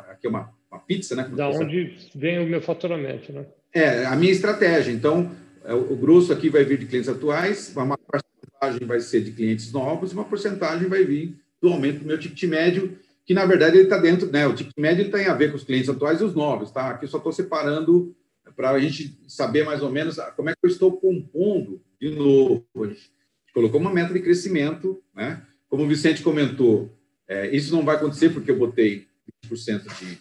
[0.09, 1.29] aqui é uma uma pizza, né?
[1.35, 3.47] Da onde vem o meu faturamento, né?
[3.73, 4.93] É, a minha estratégia.
[4.93, 5.31] Então,
[5.65, 9.73] é, o grosso aqui vai vir de clientes atuais, uma porcentagem vai ser de clientes
[9.73, 13.77] novos, e uma porcentagem vai vir do aumento do meu ticket médio, que na verdade
[13.77, 14.47] ele está dentro, né?
[14.47, 16.91] O ticket médio ele tem a ver com os clientes atuais e os novos, tá?
[16.91, 18.15] Aqui eu só estou separando
[18.55, 22.65] para a gente saber mais ou menos como é que eu estou compondo de novo.
[22.77, 23.11] A gente
[23.53, 25.43] colocou uma meta de crescimento, né?
[25.69, 26.95] Como o Vicente comentou,
[27.27, 29.07] é, isso não vai acontecer porque eu botei
[29.45, 30.19] 20% de,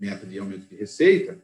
[0.00, 1.38] meta de aumento de receita.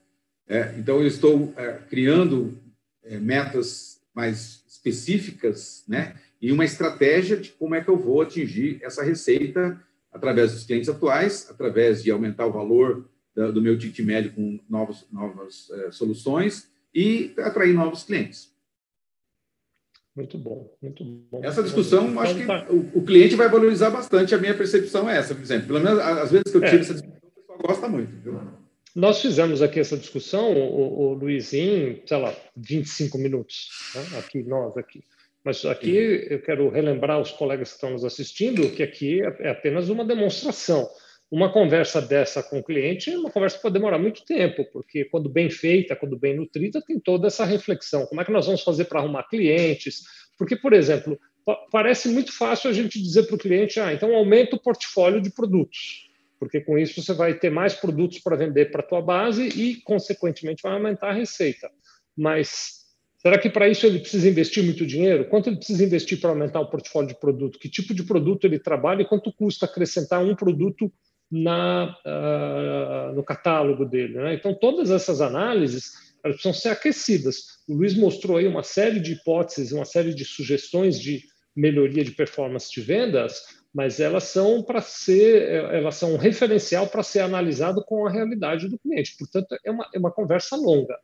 [0.46, 2.58] É, então, eu estou é, criando
[3.02, 6.14] é, metas mais específicas, né?
[6.40, 9.80] E uma estratégia de como é que eu vou atingir essa receita
[10.12, 14.60] através dos clientes atuais, através de aumentar o valor da, do meu ticket médio com
[14.68, 18.54] novos, novas é, soluções e atrair novos clientes.
[20.14, 21.40] Muito bom, muito bom.
[21.42, 22.66] Essa discussão, então, acho que tá.
[22.70, 24.32] o, cliente vai valorizar bastante.
[24.32, 25.66] A minha percepção é essa, por exemplo.
[25.66, 26.80] Pelo menos, às vezes que eu tive é.
[26.80, 27.13] essa discussão,
[27.66, 28.14] gosta muito.
[28.20, 28.40] Viu?
[28.94, 34.18] Nós fizemos aqui essa discussão, o, o Luizinho, sei lá, 25 minutos, né?
[34.18, 35.02] aqui, nós aqui.
[35.44, 35.94] Mas aqui
[36.30, 40.88] eu quero relembrar os colegas que estão nos assistindo que aqui é apenas uma demonstração.
[41.30, 45.04] Uma conversa dessa com o cliente é uma conversa que pode demorar muito tempo, porque
[45.06, 48.06] quando bem feita, quando bem nutrida, tem toda essa reflexão.
[48.06, 50.04] Como é que nós vamos fazer para arrumar clientes?
[50.38, 51.18] Porque, por exemplo,
[51.70, 55.30] parece muito fácil a gente dizer para o cliente: ah, então aumenta o portfólio de
[55.30, 56.03] produtos,
[56.44, 59.76] porque com isso você vai ter mais produtos para vender para a tua base e,
[59.76, 61.70] consequentemente, vai aumentar a receita.
[62.14, 62.84] Mas
[63.16, 65.24] será que para isso ele precisa investir muito dinheiro?
[65.24, 67.58] Quanto ele precisa investir para aumentar o portfólio de produto?
[67.58, 70.92] Que tipo de produto ele trabalha e quanto custa acrescentar um produto
[71.32, 74.18] na, uh, no catálogo dele.
[74.18, 74.34] Né?
[74.34, 75.92] Então, todas essas análises
[76.22, 77.36] elas precisam ser aquecidas.
[77.66, 81.22] O Luiz mostrou aí uma série de hipóteses, uma série de sugestões de
[81.56, 83.40] melhoria de performance de vendas,
[83.74, 85.42] mas elas são para ser,
[85.74, 89.16] elas são um referencial para ser analisado com a realidade do cliente.
[89.18, 90.96] Portanto, é uma, é uma conversa longa.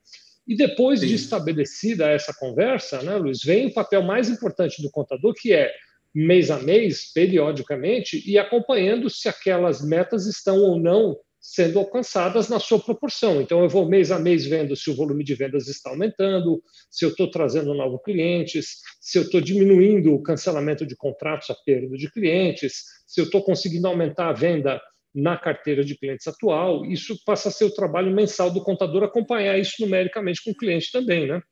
[0.47, 1.09] E depois Sim.
[1.09, 5.73] de estabelecida essa conversa, né, Luiz, vem o papel mais importante do contador, que é
[6.15, 12.61] mês a mês, periodicamente, e acompanhando se aquelas metas estão ou não sendo alcançadas na
[12.61, 13.41] sua proporção.
[13.41, 17.05] Então, eu vou mês a mês vendo se o volume de vendas está aumentando, se
[17.05, 18.81] eu estou trazendo novos clientes,
[19.11, 23.43] se eu estou diminuindo o cancelamento de contratos, a perda de clientes, se eu estou
[23.43, 24.81] conseguindo aumentar a venda
[25.13, 26.87] na carteira de clientes atual.
[26.87, 30.93] Isso passa a ser o trabalho mensal do contador acompanhar isso numericamente com o cliente
[30.93, 31.43] também, né?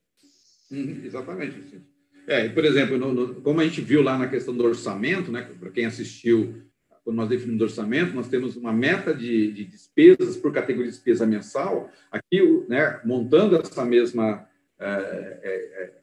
[0.70, 1.82] Uhum, exatamente.
[2.28, 5.50] É, por exemplo, no, no, como a gente viu lá na questão do orçamento, né,
[5.58, 6.62] para quem assistiu,
[7.02, 10.96] quando nós definimos o orçamento, nós temos uma meta de, de despesas por categoria de
[10.96, 11.90] despesa mensal.
[12.08, 14.46] Aqui, né, montando essa mesma
[14.78, 14.86] é,
[15.42, 15.98] é,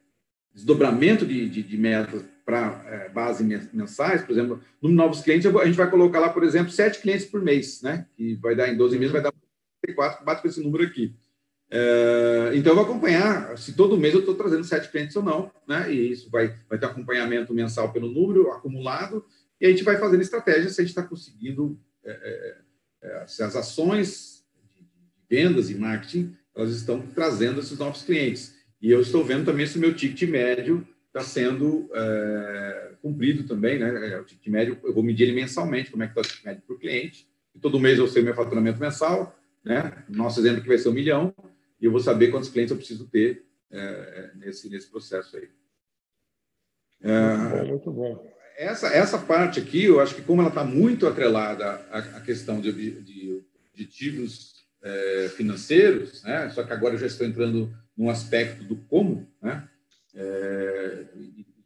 [0.56, 5.66] desdobramento de, de, de metas para é, base mensais, por exemplo, no novos clientes, a
[5.66, 8.76] gente vai colocar lá, por exemplo, sete clientes por mês, né, que vai dar em
[8.76, 9.32] 12 meses, vai dar
[9.82, 11.14] 34, bate com esse número aqui.
[11.70, 15.50] É, então, eu vou acompanhar se todo mês eu estou trazendo sete clientes ou não,
[15.66, 15.92] né?
[15.92, 19.24] E isso vai, vai ter acompanhamento mensal pelo número acumulado,
[19.60, 22.56] e a gente vai fazendo estratégias se a gente está conseguindo, é, é,
[23.02, 24.44] é, se as ações
[24.74, 24.86] de
[25.28, 28.55] vendas e marketing elas estão trazendo esses novos clientes.
[28.80, 33.78] E eu estou vendo também se o meu ticket médio está sendo é, cumprido também,
[33.78, 34.12] né?
[34.12, 36.44] É, o ticket médio, eu vou medir ele mensalmente, como é que está o ticket
[36.44, 40.04] médio para o cliente, e todo mês eu sei meu faturamento mensal, né?
[40.08, 41.34] Nosso exemplo que vai ser um milhão,
[41.80, 45.48] e eu vou saber quantos clientes eu preciso ter é, nesse, nesse processo aí.
[47.02, 48.36] É, muito bom, muito bom.
[48.56, 52.60] Essa, essa parte aqui, eu acho que como ela está muito atrelada à, à questão
[52.60, 52.72] de,
[53.02, 56.48] de objetivos é, financeiros, né?
[56.50, 59.68] só que agora eu já estou entrando num aspecto do como, né?
[60.14, 61.04] É,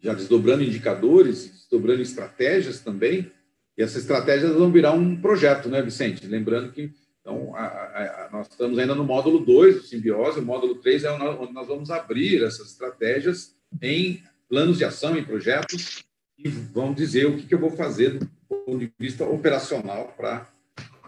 [0.01, 3.31] já desdobrando indicadores, desdobrando estratégias também,
[3.77, 6.27] e essas estratégias vão virar um projeto, né, Vicente?
[6.27, 10.45] Lembrando que então, a, a, a, nós estamos ainda no módulo 2 do Simbiose, o
[10.45, 16.03] módulo 3 é onde nós vamos abrir essas estratégias em planos de ação, em projetos,
[16.39, 20.51] e vão dizer o que, que eu vou fazer do ponto de vista operacional para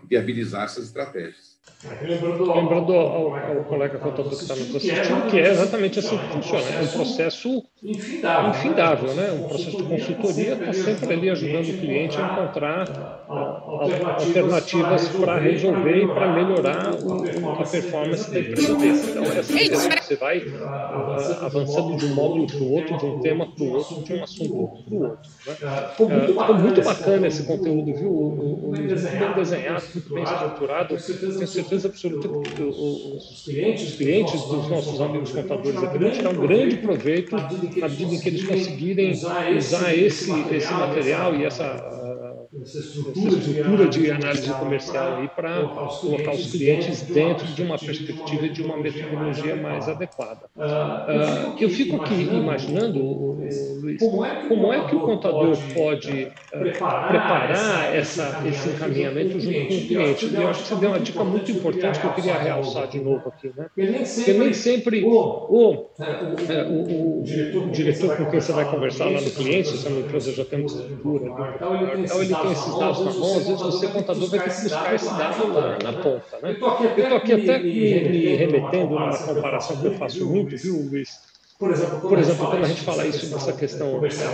[0.09, 1.52] viabilizar essas estratégias.
[1.85, 6.29] Lembrando, Lembrando ao, ao, colega contador que está nos assistindo que é exatamente assim que
[6.29, 6.65] funciona.
[6.65, 9.33] É um processo infindável, né?
[9.33, 16.05] Um processo de consultoria está sempre ali ajudando o cliente a encontrar alternativas para resolver
[16.05, 19.01] e para melhorar a performance da empresa dele.
[19.11, 23.07] Então, é assim que você vai uh, avançando de um módulo para o outro, de
[23.07, 25.31] um tema para o outro, de um assunto para o outro.
[25.47, 26.27] Né?
[26.27, 28.09] Ficou muito bacana esse conteúdo, viu?
[28.09, 30.97] O, o, o muito bem desenhado, muito bem estruturado.
[30.97, 36.31] Tenho certeza absoluta que os clientes, os clientes dos nossos amigos contadores aqui vão tirar
[36.31, 39.13] um grande proveito na medida em que eles conseguirem
[39.57, 42.02] usar esse, esse material e essa
[42.61, 45.63] essa estrutura, estrutura de, análise comercial aí para
[46.01, 50.51] colocar os clientes dentro de uma perspectiva e de uma metodologia mais adequada.
[50.55, 54.01] Uh, eu fico aqui imaginando, Luiz,
[54.49, 60.35] como é que o contador pode uh, preparar essa, esse encaminhamento junto com o cliente?
[60.35, 63.29] Eu acho que você deu uma dica muito importante que eu queria realçar de novo
[63.29, 63.67] aqui, né?
[63.75, 67.23] Porque nem sempre o, o,
[67.71, 70.59] diretor com quem você vai conversar lá no cliente, se é uma empresa já tem
[70.59, 71.27] uma estrutura,
[72.05, 74.95] então ele tem esses dados na mão, às vezes você, contador, vai ter que buscar
[74.95, 76.39] esse dado lá na ponta.
[76.43, 76.51] Né?
[76.51, 81.32] Eu estou aqui até me, me remetendo numa comparação que eu faço muito, viu, Luiz?
[81.63, 84.33] Por exemplo, quando, Por exemplo, quando a gente fala isso nessa questão comercial,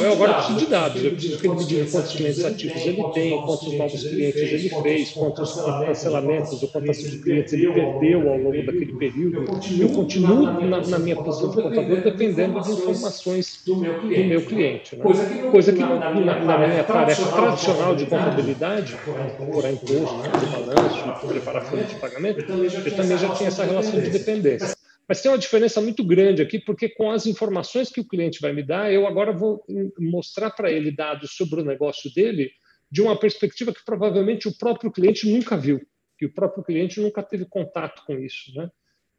[0.00, 3.02] eu agora preciso de dados, eu preciso que ele me diga quantos clientes ativos ele
[3.12, 8.64] tem, quantos novos clientes ele fez, quantos cancelamentos ou quantos clientes ele perdeu ao longo
[8.64, 9.44] daquele período.
[9.76, 14.94] Eu continuo na, na minha posição de contador dependendo de informações do meu cliente.
[14.94, 15.04] Né?
[15.50, 15.98] Coisa que na,
[16.44, 18.96] na minha tarefa tradicional de contabilidade,
[19.36, 24.10] procurar imposto, fazer balanço, preparar folha de pagamento, eu também já tinha essa relação de
[24.10, 24.77] dependência.
[25.08, 28.52] Mas tem uma diferença muito grande aqui, porque com as informações que o cliente vai
[28.52, 29.64] me dar, eu agora vou
[29.98, 32.50] mostrar para ele dados sobre o negócio dele
[32.90, 35.80] de uma perspectiva que provavelmente o próprio cliente nunca viu,
[36.18, 38.52] que o próprio cliente nunca teve contato com isso.
[38.54, 38.68] Né?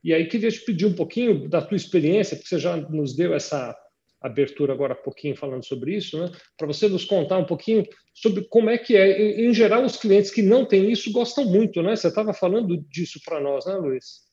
[0.04, 3.34] E aí queria te pedir um pouquinho da tua experiência, porque você já nos deu
[3.34, 3.76] essa
[4.22, 6.32] abertura agora há pouquinho falando sobre isso, né?
[6.58, 7.84] para você nos contar um pouquinho
[8.14, 9.42] sobre como é que é.
[9.42, 11.96] Em geral, os clientes que não têm isso gostam muito, né?
[11.96, 14.29] Você estava falando disso para nós, né, Luiz?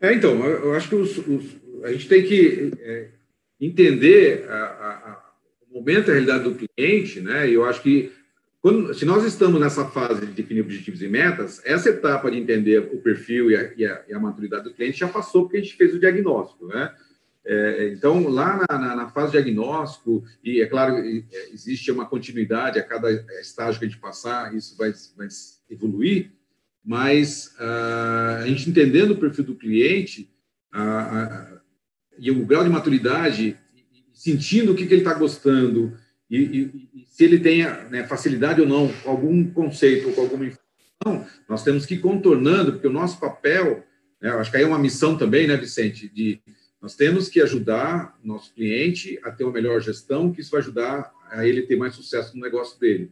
[0.00, 3.08] É, então, eu acho que os, os, a gente tem que é,
[3.60, 5.32] entender a, a, a,
[5.70, 7.48] o momento, a realidade do cliente, né?
[7.48, 8.12] E eu acho que
[8.60, 12.78] quando, se nós estamos nessa fase de definir objetivos e metas, essa etapa de entender
[12.78, 15.60] o perfil e a, e a, e a maturidade do cliente já passou porque a
[15.60, 16.94] gente fez o diagnóstico, né?
[17.46, 20.96] É, então, lá na, na, na, fase diagnóstico, e é claro,
[21.52, 25.28] existe uma continuidade a cada estágio que a gente passar, isso vai, vai
[25.68, 26.32] evoluir,
[26.84, 30.30] mas uh, a gente entendendo o perfil do cliente
[30.74, 31.60] uh, uh,
[32.18, 33.56] e o grau de maturidade,
[34.12, 35.96] sentindo o que, que ele está gostando
[36.28, 40.20] e, e, e, se ele tem né, facilidade ou não com algum conceito ou com
[40.22, 43.84] alguma informação, nós temos que ir contornando, porque o nosso papel,
[44.20, 46.40] né, acho que aí é uma missão também, né, Vicente, de
[46.80, 51.10] nós temos que ajudar nosso cliente a ter uma melhor gestão, que isso vai ajudar
[51.30, 53.10] a ele ter mais sucesso no negócio dele.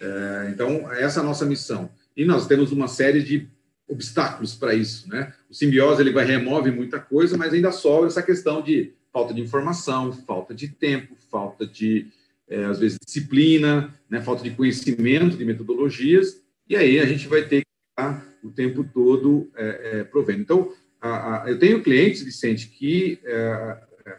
[0.00, 1.90] É, então, essa é a nossa missão.
[2.16, 3.48] E nós temos uma série de
[3.88, 5.32] obstáculos para isso, né?
[5.48, 9.40] O simbiose ele vai remove muita coisa, mas ainda sobra essa questão de falta de
[9.40, 12.06] informação, falta de tempo, falta de
[12.48, 14.20] é, às vezes disciplina, né?
[14.20, 16.40] Falta de conhecimento de metodologias
[16.70, 20.40] e aí a gente vai ter que estar o tempo todo é, é, provendo.
[20.40, 24.16] Então, a, a, eu tenho clientes, Vicente, que é, é, é,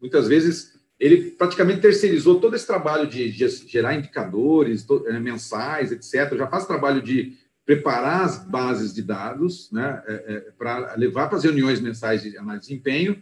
[0.00, 6.36] muitas vezes ele praticamente terceirizou todo esse trabalho de, gerar indicadores é, mensais, etc.
[6.36, 11.36] Já faz trabalho de preparar as bases de dados, né, é, é, para levar para
[11.36, 13.12] as reuniões mensais de análise de desempenho,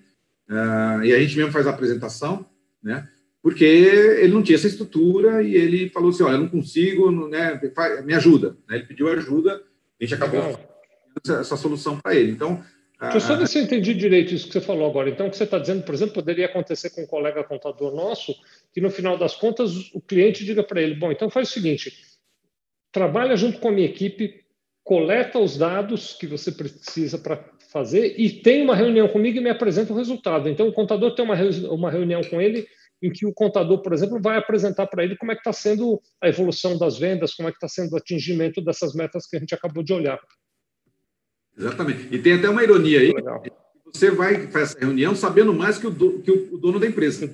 [0.48, 2.46] uh, e a gente mesmo faz a apresentação,
[2.80, 3.08] né,
[3.42, 7.60] porque ele não tinha essa estrutura e ele falou assim, olha, eu não consigo, né,
[8.04, 8.56] me ajuda.
[8.68, 9.62] Né, ele pediu ajuda,
[10.00, 10.58] a gente acabou
[11.24, 12.30] essa, essa solução para ele.
[12.30, 12.62] Então,
[12.98, 15.10] Deixa eu só ver se eu entendi direito isso que você falou agora.
[15.10, 18.34] Então, o que você está dizendo, por exemplo, poderia acontecer com um colega contador nosso,
[18.72, 21.92] que no final das contas o cliente diga para ele: bom, então faz o seguinte,
[22.90, 24.46] trabalha junto com a minha equipe,
[24.82, 29.50] coleta os dados que você precisa para fazer e tem uma reunião comigo e me
[29.50, 30.48] apresenta o resultado.
[30.48, 31.34] Então, o contador tem uma,
[31.70, 32.66] uma reunião com ele
[33.02, 36.00] em que o contador, por exemplo, vai apresentar para ele como é que está sendo
[36.18, 39.40] a evolução das vendas, como é que está sendo o atingimento dessas metas que a
[39.40, 40.18] gente acabou de olhar.
[41.56, 42.08] Exatamente.
[42.10, 43.12] E tem até uma ironia aí.
[43.12, 43.42] Legal.
[43.92, 47.32] Você vai para essa reunião sabendo mais que o, do, que o dono da empresa.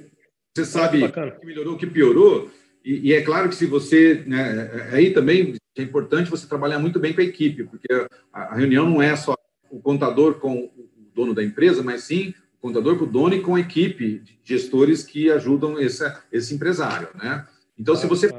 [0.54, 2.50] Você sabe o que melhorou, o que piorou.
[2.84, 4.22] E, e, é claro que se você.
[4.26, 7.88] Né, é, aí também é importante você trabalhar muito bem com a equipe, porque
[8.32, 9.36] a, a reunião não é só
[9.70, 13.40] o contador com o dono da empresa, mas sim o contador com o dono e
[13.40, 17.08] com a equipe de gestores que ajudam esse, esse empresário.
[17.14, 17.46] Né?
[17.78, 18.30] Então, se você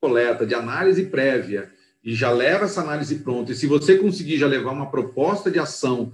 [0.00, 1.72] coleta de análise prévia
[2.04, 5.58] e já leva essa análise pronta, e se você conseguir já levar uma proposta de
[5.58, 6.12] ação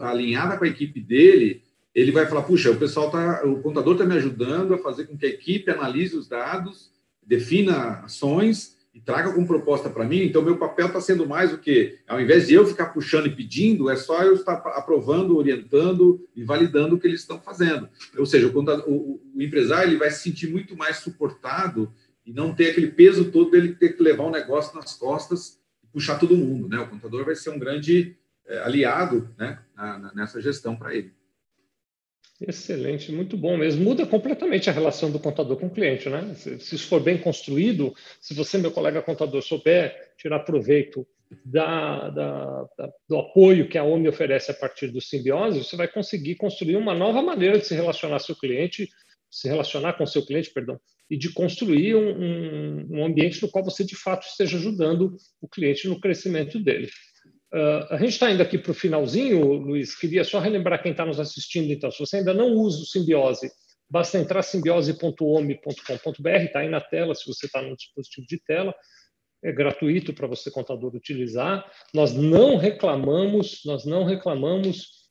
[0.00, 1.62] alinhada com a equipe dele,
[1.94, 5.16] ele vai falar: puxa, o pessoal tá, o contador está me ajudando a fazer com
[5.16, 6.90] que a equipe analise os dados,
[7.26, 10.22] defina ações e traga como proposta para mim.
[10.22, 13.34] Então, meu papel está sendo mais o que, ao invés de eu ficar puxando e
[13.34, 17.88] pedindo, é só eu estar aprovando, orientando e validando o que eles estão fazendo.
[18.18, 21.90] Ou seja, o, o, o empresário ele vai se sentir muito mais suportado
[22.24, 25.60] e não ter aquele peso todo dele ter que levar o um negócio nas costas
[25.82, 26.78] e puxar todo mundo, né?
[26.78, 28.16] O contador vai ser um grande
[28.46, 31.12] é, aliado, né, na, na, nessa gestão para ele.
[32.40, 33.84] Excelente, muito bom mesmo.
[33.84, 36.34] Muda completamente a relação do contador com o cliente, né?
[36.34, 41.06] Se, se isso for bem construído, se você, meu colega contador, souber tirar proveito
[41.44, 45.88] da, da, da, do apoio que a OMI oferece a partir do simbiose, você vai
[45.88, 48.88] conseguir construir uma nova maneira de se relacionar com seu cliente,
[49.30, 50.80] se relacionar com seu cliente, perdão,
[51.12, 55.46] e de construir um, um, um, ambiente no qual você de fato esteja ajudando o
[55.46, 56.88] cliente no crescimento dele.
[57.52, 59.94] Uh, a gente está indo aqui para o finalzinho, Luiz.
[59.94, 61.70] Queria só relembrar quem está nos assistindo.
[61.70, 63.50] Então, se você ainda não usa o Simbiose,
[63.90, 68.74] basta entrar simbiose.ome.com.br, está aí na tela, se você está no dispositivo de tela.
[69.44, 71.70] É gratuito para você, contador, utilizar.
[71.92, 75.10] Nós não reclamamos, nós não reclamamos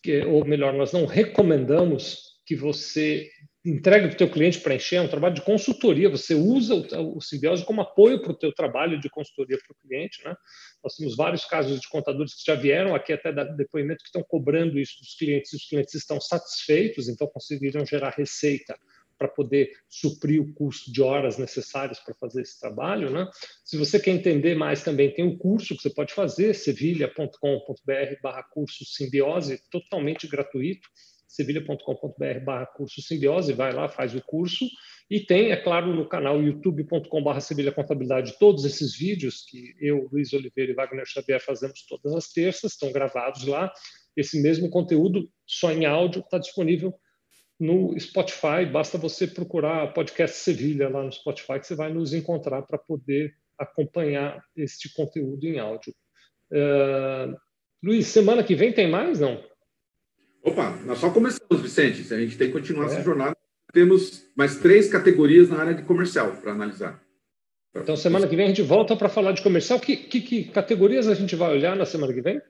[0.00, 3.28] que, ou melhor, nós não recomendamos que você
[3.64, 7.20] entregue para o teu cliente preencher, é um trabalho de consultoria, você usa o, o
[7.20, 10.24] Simbiose como apoio para o teu trabalho de consultoria para o cliente.
[10.24, 10.34] Né?
[10.82, 14.22] Nós temos vários casos de contadores que já vieram aqui até dar depoimento que estão
[14.22, 18.78] cobrando isso dos clientes os clientes estão satisfeitos, então conseguiram gerar receita
[19.18, 23.10] para poder suprir o custo de horas necessárias para fazer esse trabalho.
[23.10, 23.28] Né?
[23.62, 28.42] Se você quer entender mais, também tem um curso que você pode fazer, sevilha.com.br barra
[28.44, 30.88] curso simbiose, totalmente gratuito
[31.30, 34.66] sevilha.com.br barra curso simbiose, vai lá, faz o curso,
[35.08, 40.08] e tem, é claro, no canal youtube.com barra Sevilha Contabilidade todos esses vídeos que eu,
[40.12, 43.72] Luiz Oliveira e Wagner Xavier fazemos todas as terças, estão gravados lá.
[44.16, 46.94] Esse mesmo conteúdo, só em áudio, está disponível
[47.58, 52.62] no Spotify, basta você procurar podcast Sevilha lá no Spotify que você vai nos encontrar
[52.62, 55.94] para poder acompanhar este conteúdo em áudio.
[56.52, 57.36] Uh,
[57.82, 59.42] Luiz, semana que vem tem mais, não?
[60.42, 62.12] Opa, nós só começamos, Vicente.
[62.12, 62.86] A gente tem que continuar é.
[62.86, 63.36] essa jornada.
[63.72, 67.00] Temos mais três categorias na área de comercial para analisar.
[67.74, 69.78] Então, semana que vem a gente volta para falar de comercial.
[69.78, 72.40] Que, que, que, categorias a gente vai olhar na semana que vem?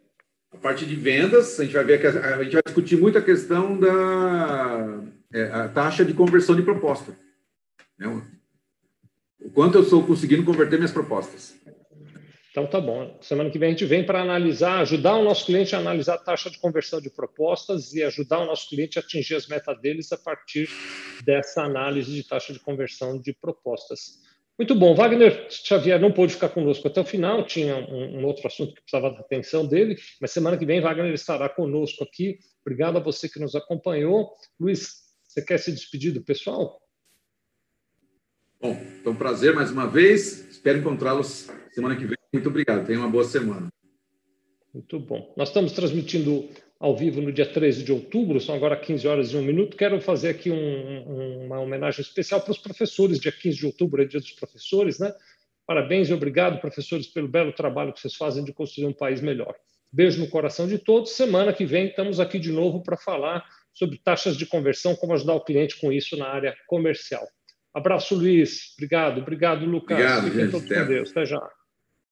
[0.53, 3.19] A parte de vendas, a gente vai ver que a, a gente vai discutir muito
[3.19, 5.01] a questão da
[5.33, 7.17] é, a taxa de conversão de proposta.
[7.99, 8.23] Né?
[9.41, 11.55] O quanto eu estou conseguindo converter minhas propostas.
[12.51, 13.17] Então tá bom.
[13.21, 16.19] Semana que vem a gente vem para analisar, ajudar o nosso cliente a analisar a
[16.19, 20.11] taxa de conversão de propostas e ajudar o nosso cliente a atingir as metas deles
[20.11, 20.69] a partir
[21.25, 24.19] dessa análise de taxa de conversão de propostas.
[24.59, 24.95] Muito bom.
[24.95, 28.83] Wagner Xavier não pôde ficar conosco até o final, tinha um, um outro assunto que
[28.83, 32.39] precisava da atenção dele, mas semana que vem Wagner estará conosco aqui.
[32.61, 34.35] Obrigado a você que nos acompanhou.
[34.59, 36.79] Luiz, você quer se despedir do pessoal?
[38.61, 40.51] Bom, foi um prazer mais uma vez.
[40.51, 42.20] Espero encontrá-los semana que vem.
[42.33, 42.87] Muito obrigado.
[42.87, 43.69] Tenha uma boa semana.
[44.73, 45.33] Muito bom.
[45.37, 49.37] Nós estamos transmitindo ao vivo no dia 13 de outubro, são agora 15 horas e
[49.37, 49.77] um minuto.
[49.77, 54.07] Quero fazer aqui um, uma homenagem especial para os professores, dia 15 de outubro é
[54.07, 55.13] dia dos professores, né?
[55.67, 59.55] Parabéns e obrigado, professores, pelo belo trabalho que vocês fazem de construir um país melhor.
[59.93, 61.13] Beijo no coração de todos.
[61.13, 65.35] Semana que vem estamos aqui de novo para falar sobre taxas de conversão, como ajudar
[65.35, 67.27] o cliente com isso na área comercial.
[67.75, 68.73] Abraço, Luiz.
[68.77, 69.21] Obrigado.
[69.21, 69.99] Obrigado, Lucas.
[69.99, 71.11] Obrigado, Fiquem todos com Deus.
[71.11, 71.51] Até já.